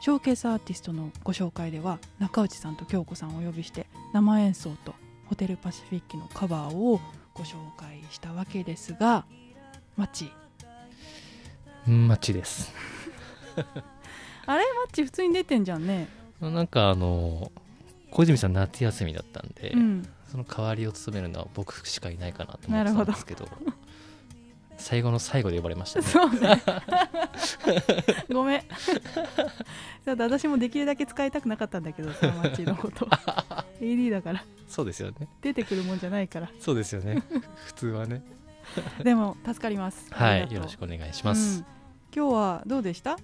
[0.00, 4.94] ショーケースアーティストのご紹介では中内さんと京子さんをお呼びして生演奏と
[5.26, 6.98] ホテルパシフィックのカバーを
[7.34, 9.26] ご紹介したわけですが
[9.98, 10.32] マッチ。
[11.86, 12.72] うんマッチです。
[14.46, 14.64] あれ？
[14.72, 16.08] マッチ普通に出てんじゃんね。
[16.40, 17.52] なんかあの
[18.12, 20.08] 小泉さん夏休みだったんで、うん。
[20.30, 23.46] その代わりを務めるのは僕しかいないかなと思ってたんですけど
[24.78, 26.06] 最後の最後で呼ばれましたね。
[26.06, 26.62] そうね。
[28.32, 28.60] ごめん。
[28.60, 33.06] ちょっと私もできるだけ使いたくなかったんだけどさマッチのこと。
[33.80, 34.44] AD だから。
[34.66, 35.28] そうですよね。
[35.40, 36.50] 出てくるもんじゃないから。
[36.58, 37.22] そうですよね。
[37.66, 38.22] 普通はね。
[39.04, 40.06] でも助かります。
[40.10, 40.52] はい。
[40.52, 41.66] よろしくお願いします、うん。
[42.14, 43.16] 今日はどうでした？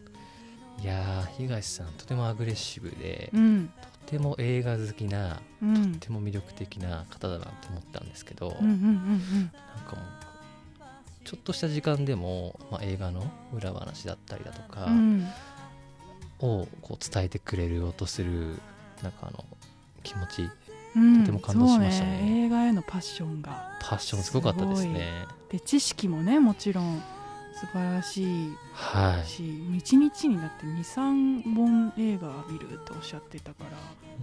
[0.80, 3.70] いやー東さんとてもアグレッシブで、うん。
[3.80, 5.92] とても映画好きなうん。
[5.94, 9.42] とても魅力的な方だなと思ったんですけど、うんうんうんうん。
[9.42, 10.04] なんかもう
[11.24, 15.26] ちょっとした時間でも、まあ、映画の裏話だったりだとかうん。
[16.40, 18.60] をこう伝えてくれるとする
[19.02, 19.44] なんかあの
[20.02, 20.48] 気持ち
[20.96, 21.20] うん。
[21.20, 22.18] とても感動しましたね。
[22.20, 23.78] そう映画へのパッションが。
[23.82, 25.26] パッションすごかったですね。
[25.50, 27.02] で知識もねもちろん
[27.60, 28.56] 素晴らしい。
[28.72, 29.26] はい。
[29.26, 33.70] し一日になって23本映画見るっておっしゃってたから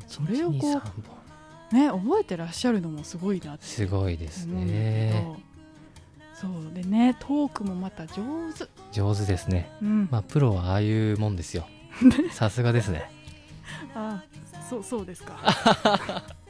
[0.07, 0.81] それをこう1 2 3
[1.71, 1.79] 本。
[1.79, 5.11] ね覚えてらっしゃるのもすごいなってすごいですね。
[5.25, 5.37] ど。
[6.33, 6.73] そう。
[6.73, 8.23] でねトークもまた上
[8.53, 8.67] 手。
[8.91, 9.69] 上手ですね。
[9.81, 11.67] うん、まあプロはああいうもんですよ。
[12.31, 13.11] さすがですね。
[13.93, 14.23] あ
[14.69, 15.37] そうそうですか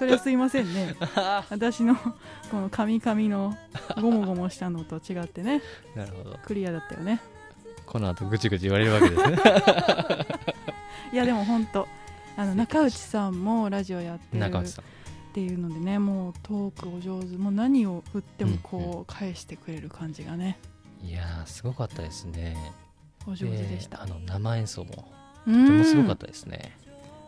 [0.00, 0.94] それはすいませんね。
[1.50, 2.12] 私のこ
[2.52, 3.54] のカミカミの
[4.00, 5.60] ゴモゴモしたのと違ってね。
[5.94, 6.38] なるほど。
[6.42, 7.20] クリアだったよね。
[7.84, 9.38] この後ぐちぐち言われるわけですね。
[11.12, 11.86] いやでも本当
[12.34, 14.84] あの中内さんもラジオやってる中内さん。
[14.86, 17.36] っていうのでねもうトークお上手。
[17.36, 20.58] もう何を振ってもこう返してくれる感じがね。
[21.02, 22.56] いやーすごかったですね。
[23.26, 24.02] お上手でした。
[24.02, 26.76] あの生演奏もととてもすごかったですね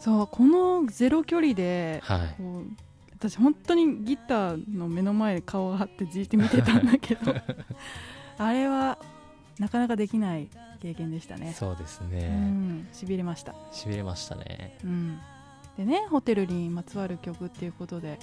[0.03, 2.35] そうこのゼロ距離ではい。
[2.37, 2.65] こう
[3.13, 7.33] 私本当にギターの目の前で顔が張ってじーって見てたんだけど
[8.37, 8.99] あれは
[9.61, 10.49] なかなかできない
[10.81, 11.53] 経験でしたね。
[11.53, 14.77] そうですうねんしびれました、しびれましたね。
[14.83, 15.21] うん、
[15.77, 18.19] でねホテルにまつわる曲っていうことで、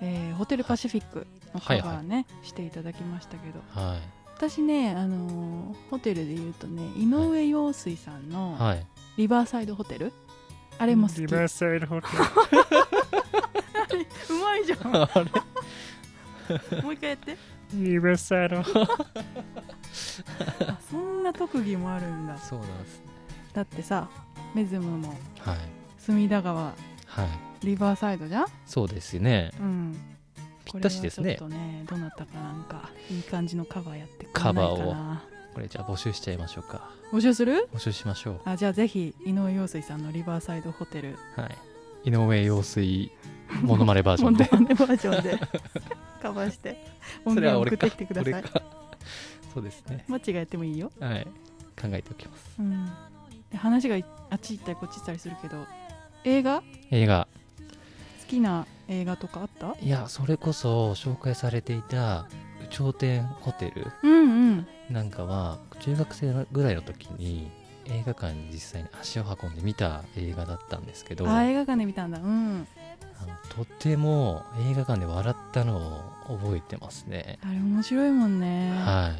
[0.00, 3.98] えーホテルパシフィックのカバーね、していただきましたけどは
[4.36, 8.86] 私ね、あのーホテルで言うとね井上陽水さんいのはい。
[9.16, 10.12] リバーサイドホテル
[10.80, 12.06] あれも好き、うーサイドホテ
[14.42, 14.92] まいじゃん。
[14.92, 16.82] ルあれ？
[16.82, 17.36] もう一回やって。
[17.74, 18.60] リバーサイド。
[18.60, 18.64] あ
[20.90, 22.38] そんな特技もあるんだ。
[22.38, 23.04] そうなんですね。
[23.52, 24.08] だってさ
[24.54, 25.10] メズムも。
[25.40, 25.58] はい。
[25.98, 26.62] 隅田川。
[26.64, 26.72] は
[27.62, 27.66] い。
[27.66, 28.46] リバーサイドじゃん？
[28.66, 29.50] そうですね。
[29.60, 30.00] うん。
[30.64, 31.36] ぴったしですね。
[31.36, 34.94] ちょっとねどなたかなんかいい感じのカバーやってくれカないかバーを。
[34.94, 35.22] な
[35.60, 36.88] これじゃあ募集しちゃいましょうか。
[37.12, 37.68] 募集する？
[37.74, 38.40] 募集しましょう。
[38.46, 41.18] あじゃあぜひ井上陽水さんのリバーサイドホテル。
[41.36, 41.46] は
[42.02, 42.08] い。
[42.08, 43.12] 井上陽水
[43.60, 44.48] モノマネバージョモンで。
[44.54, 45.38] ノマネバージョンで。
[46.22, 46.82] カバーして。
[47.26, 48.44] 音源送ってきてください。
[49.52, 50.02] そうですね。
[50.08, 51.26] マッチがやってもいいよ、はい。
[51.78, 52.56] 考えておきます。
[52.58, 52.86] うん、
[53.50, 55.66] で話がいあっち行ったりこっち行ったりするけど
[56.24, 56.60] 映画？
[56.62, 57.28] 好映画。
[58.28, 59.76] きな映画とかあった？
[59.78, 64.66] いやそれこそ紹介されていた有頂天ホテルうんうん。
[64.90, 67.50] なんかは中学生ぐらいの時に
[67.86, 72.18] 映画館に実際に足を運んで見た映画だったんですけどあ映画館で見たんだ。
[72.18, 72.66] うん。
[73.22, 78.70] あのとても映画館で笑ったのを覚えてますね、あれ面白いもんね。
[78.72, 79.12] は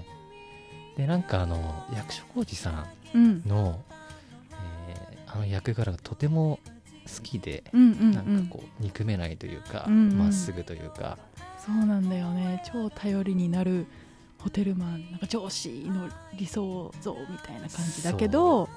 [0.97, 0.97] い。
[0.97, 3.27] でなんかあの役所広司さうん。
[3.41, 3.81] んの、
[4.53, 6.59] えーあの役柄がとても
[7.17, 10.19] 好きで、うんうんうなんんかこう憎めないというかうんうん。
[10.19, 11.19] ま、っすぐというか
[11.65, 12.63] そうなんだよね。
[12.73, 13.87] 超頼りになる
[14.39, 15.11] ホテルマン。
[15.11, 18.67] なんか上司の理想像みたいな感じだけどう。
[18.67, 18.69] ん。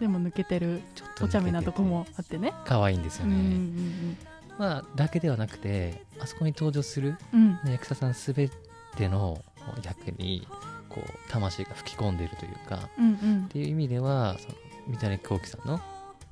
[0.00, 2.54] でも抜けてるちょっとお茶目なとこもあってね。
[2.64, 4.16] 可愛いんですようんうね、ん
[4.58, 7.58] まあだけではなくてあそこに登場するうん。
[7.64, 8.50] うん役者さんすべ
[8.96, 9.44] ての
[9.84, 10.46] 役に
[10.88, 13.44] こう魂が吹き込んでいるというかうんうん。
[13.44, 14.54] っていう意味ではその
[14.88, 15.78] 三谷幸喜さんの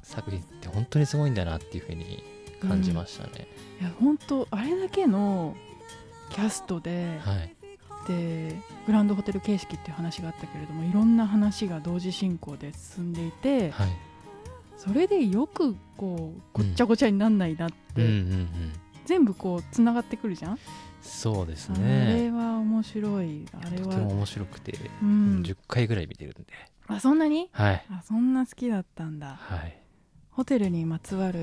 [0.03, 2.25] 作品って本当にすごいんだなっていうふうに
[2.61, 3.47] 感じましたね、
[3.81, 5.57] いや本当あれだけの
[6.31, 7.55] キャストで、はい。
[8.07, 8.57] で
[8.87, 13.89] グランドホテル形式っていう話があったけれどもいろんな話が同時進行で進んでいてはい。
[14.79, 18.07] それでよくこうごっちゃごちゃになんないなって、うん。
[18.07, 18.49] うんうん
[19.05, 20.59] 全部こうつながってくるじゃん、
[21.01, 23.47] そうですあれねは面白い。
[23.55, 25.41] あれは、とても面白くて、ううん。
[25.41, 26.47] ん、10回ぐらい見てるんで。
[26.89, 27.49] あそんなに？
[27.53, 27.87] はい。
[27.91, 29.37] あそんな好きだったんだ。
[29.41, 29.81] はい
[30.39, 31.43] ホテルにまつわる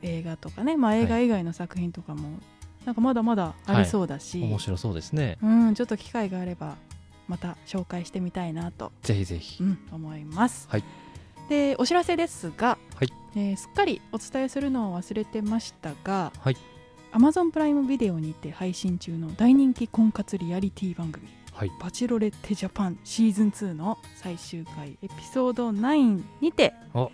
[0.00, 2.38] 映画とかね、まあ、映画以外の作品とかも、
[2.86, 5.36] なんかまだまだありそうだし、面白そうですね。
[5.42, 6.76] うん、ちょっと機会があれば
[7.28, 9.62] また紹介してみたいなと、ぜひぜひ。
[9.62, 10.84] うん、思います、はい。
[11.50, 13.12] でお知らせですが、はい。
[13.36, 16.56] えーすっかりお伝えするのを忘れてましたが、はい。
[17.12, 21.70] Amazon プライムビデオにて配信中の大人気婚活リアリティ番組はい。
[21.78, 27.10] バチロレッテジャパンシーズン2の最終回エピソード9にてお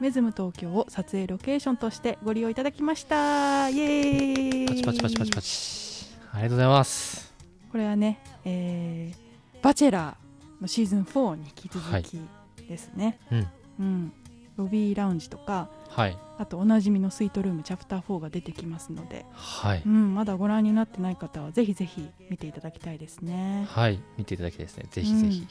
[0.00, 3.68] メズム東京を撮影ロケーションとしてご利用いただきました。
[3.68, 4.66] イエーイ。
[4.66, 7.34] パチパチパチパチパチありがとうございます。
[7.70, 9.30] これはね、えー
[9.62, 12.18] バチェラーのシーズン4に引き続はいき
[12.66, 13.48] ですね、うん。
[13.78, 14.12] うん。
[14.56, 16.16] ロビーラウンジとかはい。
[16.38, 19.82] あとおなじみのスイートルームチャプター4が出てきますので、はい。
[19.84, 23.66] うん、まだご覧になってない方はぜひぜひ見ていただきたいですね。
[23.68, 24.00] はい。
[24.16, 24.86] 見ていただきたいですね。
[24.90, 25.46] ぜひぜひ、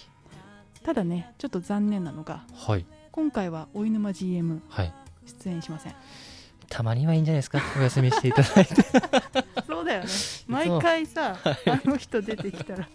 [0.83, 4.93] ただねちょっと残念なのがはい今回はお犬間 GM はい。
[5.43, 5.95] 出演しません。
[6.69, 7.59] たまにはいいんじゃないですか？
[7.77, 8.75] お休みしていただいて。
[9.67, 10.09] そうだよね。
[10.47, 12.87] 毎回さあの人出てきたら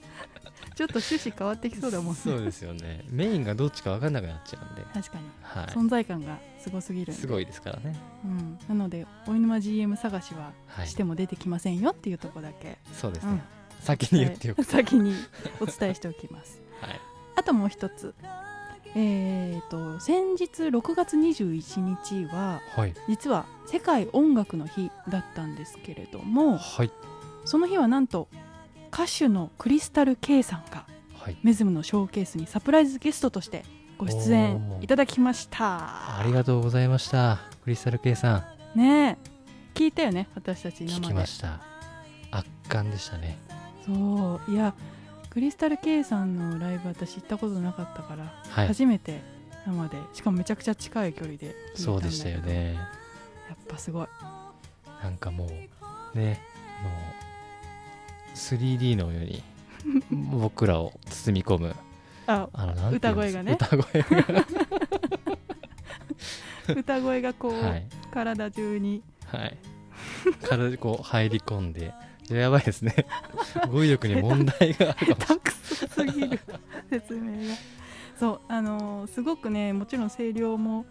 [0.75, 2.21] ちょっと趣旨変わってきそうだもんね。
[2.21, 3.05] そうですよね。
[3.11, 5.25] メインがどっちか分かんなくなっちゃうんで、確かに。
[5.43, 7.97] は存在感がすごすぎるすごいですからね。
[8.25, 10.89] うん、なのでお犬間 GM 探しははい。
[10.89, 13.33] しても出てきませんよっていうところだけ、そうですね。
[13.33, 13.41] うん、
[13.81, 14.63] 先に言っておく。
[14.65, 15.15] 先に
[15.61, 16.61] お伝えしておきます。
[16.81, 17.01] はい。
[17.37, 18.15] あともう一つ
[18.97, 22.95] えー、と先日6月21日ははい。
[23.09, 26.91] 実は世界音楽の日だったんですけれどもはい。
[27.45, 28.29] その日はなんと
[28.93, 30.87] 歌手のクリスタル K さんが
[31.19, 31.37] はい。
[31.43, 33.65] メズムのショーケースにサプライズゲストとして
[33.99, 36.19] ご出演いただきました。
[36.19, 38.45] ありがとうございましたクリスタル K さ
[38.75, 38.79] ん。
[38.79, 39.35] ねえ。
[39.75, 41.07] 聞いたよね私たち生聞で。
[41.09, 41.61] きました。
[42.31, 43.39] 圧巻でしたね。
[43.87, 44.51] そう。
[44.51, 44.75] いや
[45.35, 48.69] クリスタル K さんのライブ私行ったことなかったから、はい。
[48.69, 49.21] 初めて
[49.67, 52.75] 生でしかもめちゃくちゃ近い距離でそうでしたよね。
[52.75, 54.07] やっぱすごい。
[55.03, 55.49] なんかもう
[56.17, 56.41] ね
[56.85, 56.89] も
[58.33, 59.43] う 3D のように
[60.31, 61.75] 僕らを包み込む
[62.29, 63.55] ああの歌声がね。
[63.55, 64.47] 歌声が。
[66.77, 67.87] 歌声がこう、はい。
[68.13, 69.03] 体中に。
[69.27, 69.59] はい。
[70.45, 71.93] 体にこう入り込んで
[72.31, 73.07] やばいですね。
[73.71, 76.41] 語彙力に問題があるかもすぎる
[76.91, 77.55] 説明が。
[78.19, 80.87] そうあのーすごくねもちろん声量も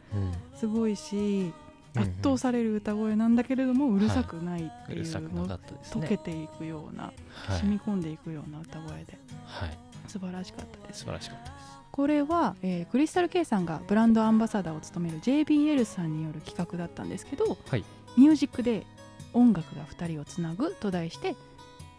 [0.56, 1.54] すごいし
[1.96, 4.98] うん圧倒される歌声なんだけれどもうるさくないってうん、い。
[4.98, 7.60] うう、るさくなかったです溶ねけていくような、はい。
[7.60, 9.18] 染み込んでいくような歌声で。
[9.46, 9.78] はい。
[10.08, 11.00] 素晴らしかったです。
[11.02, 11.64] 素晴らしかったです。
[11.92, 17.84] これは、えークリスタル K さんがブランドアンバサダーを務める JBL さんによる企画だったんですけど、はい。
[18.18, 18.86] ミュージックで
[19.34, 21.36] 音楽が2人をつなぐと題して、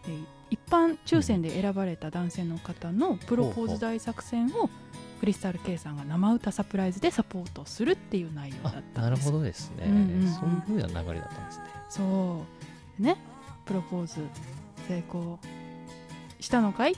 [0.05, 4.69] えー一般抽選で選ばれた男性の方のプロポーズ大作戦を
[5.19, 8.95] クリスタル K さんが生歌サプライズでサポートするっていう内容だっあたんです。
[9.01, 12.45] なるほどですね、うんうんうんそういう風な流れだったんですねそ
[12.99, 13.17] うね
[13.65, 14.19] プロポーズ
[14.87, 15.39] 成功
[16.39, 16.93] したのかい？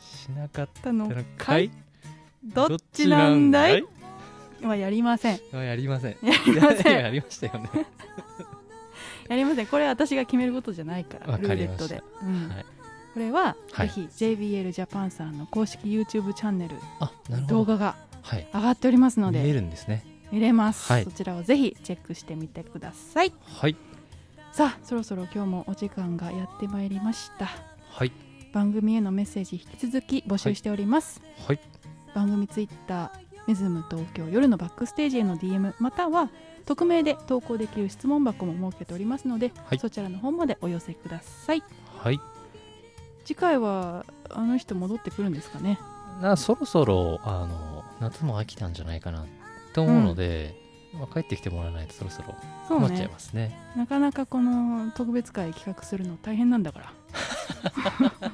[0.00, 1.06] しなかっしたの
[1.36, 1.70] かい？
[2.42, 3.84] どっちなんだい？
[4.62, 5.38] はやりません。
[5.38, 6.16] ちなんだいあやりません。
[6.22, 6.92] やりません。
[7.02, 7.68] やりましたよね
[9.30, 9.66] やりません。
[9.66, 12.48] これは私が決めることじゃないからわルーレットで、うん。
[12.48, 12.66] はい。
[13.14, 13.88] これは、はい。
[13.88, 16.76] ぜひ JBL ジャパンさんの公式 YouTube チャンネル
[17.46, 18.46] 動画がはい。
[18.52, 20.04] 上がっておりますの見えでるんですね。
[20.32, 21.04] 見れます、はい。
[21.04, 23.32] そちらをぜひチェックしてみてください。
[23.44, 23.76] はい。
[24.52, 27.48] さあそろそろ今日もお時間がやってまいりました。
[27.88, 28.12] はい。
[28.52, 31.60] 番組へのメッセージ引き続き募集しております、はい。
[32.14, 33.10] 番組ツイッター
[33.46, 36.30] メズム東京夜のバックステージへの DM または
[36.66, 39.78] 匿名で投稿できる質問箱も設けておりますので、はい。
[39.78, 41.62] そちらの方までお寄せください。
[41.98, 42.20] はい。
[43.24, 45.78] 次回はあの人戻ってくるんですかね。
[46.20, 49.26] なそろそろあの夏も飽きたんじゃないかな
[49.72, 50.54] と思うので、
[50.92, 52.34] まあ帰ってきてもらわないとそろそろ
[52.68, 53.58] そう困っちゃいねますね。
[53.76, 56.92] なかなかこの特別会企画するの大変なんだから。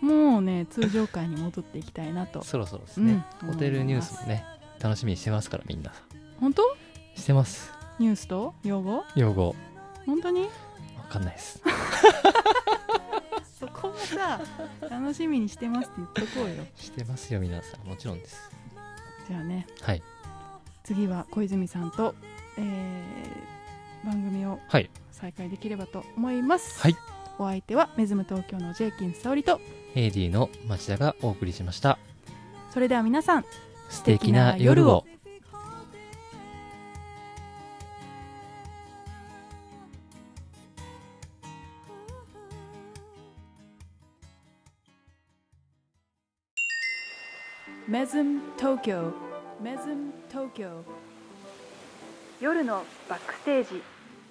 [0.00, 2.42] もうね通常会に戻っていきたいなと。
[2.42, 3.48] そろそろですね、うん。
[3.52, 4.44] ホテルニュースもね
[4.78, 5.92] 楽しみにしてますからみんな。
[6.40, 6.62] 本当？
[7.14, 7.72] してます。
[7.98, 8.54] ニュースと？
[8.64, 9.04] 用語？
[9.16, 9.54] 用語。
[10.06, 10.42] 本当に？
[10.42, 10.48] わ
[11.08, 11.62] かんないです。
[13.58, 14.40] そこもさ
[14.90, 16.64] 楽しみにしてますって言っとこうよ。
[16.76, 17.86] してますよ皆さん。
[17.86, 18.50] もちろんです。
[19.28, 19.66] じゃあね。
[19.80, 20.02] はい。
[20.82, 22.14] 次は小泉さんと、
[22.58, 23.54] えー
[24.06, 24.90] 番組をはい。
[25.12, 26.96] 再開できればと思います、はい。
[27.38, 29.62] お相手はメズム東京のジェイキン沙織と
[29.94, 31.98] AD の町田がお送りしました。
[32.70, 33.46] それでは皆さん
[33.88, 35.06] 素敵な夜を
[47.94, 49.12] メズム東京
[49.62, 50.82] メズム東京
[52.40, 53.82] 夜のバックステージ。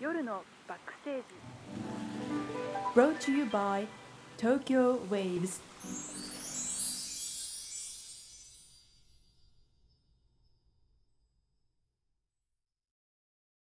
[0.01, 1.23] 夜のバックステージ。
[2.93, 3.85] Brought to you by
[4.37, 5.61] Tokyo Waves.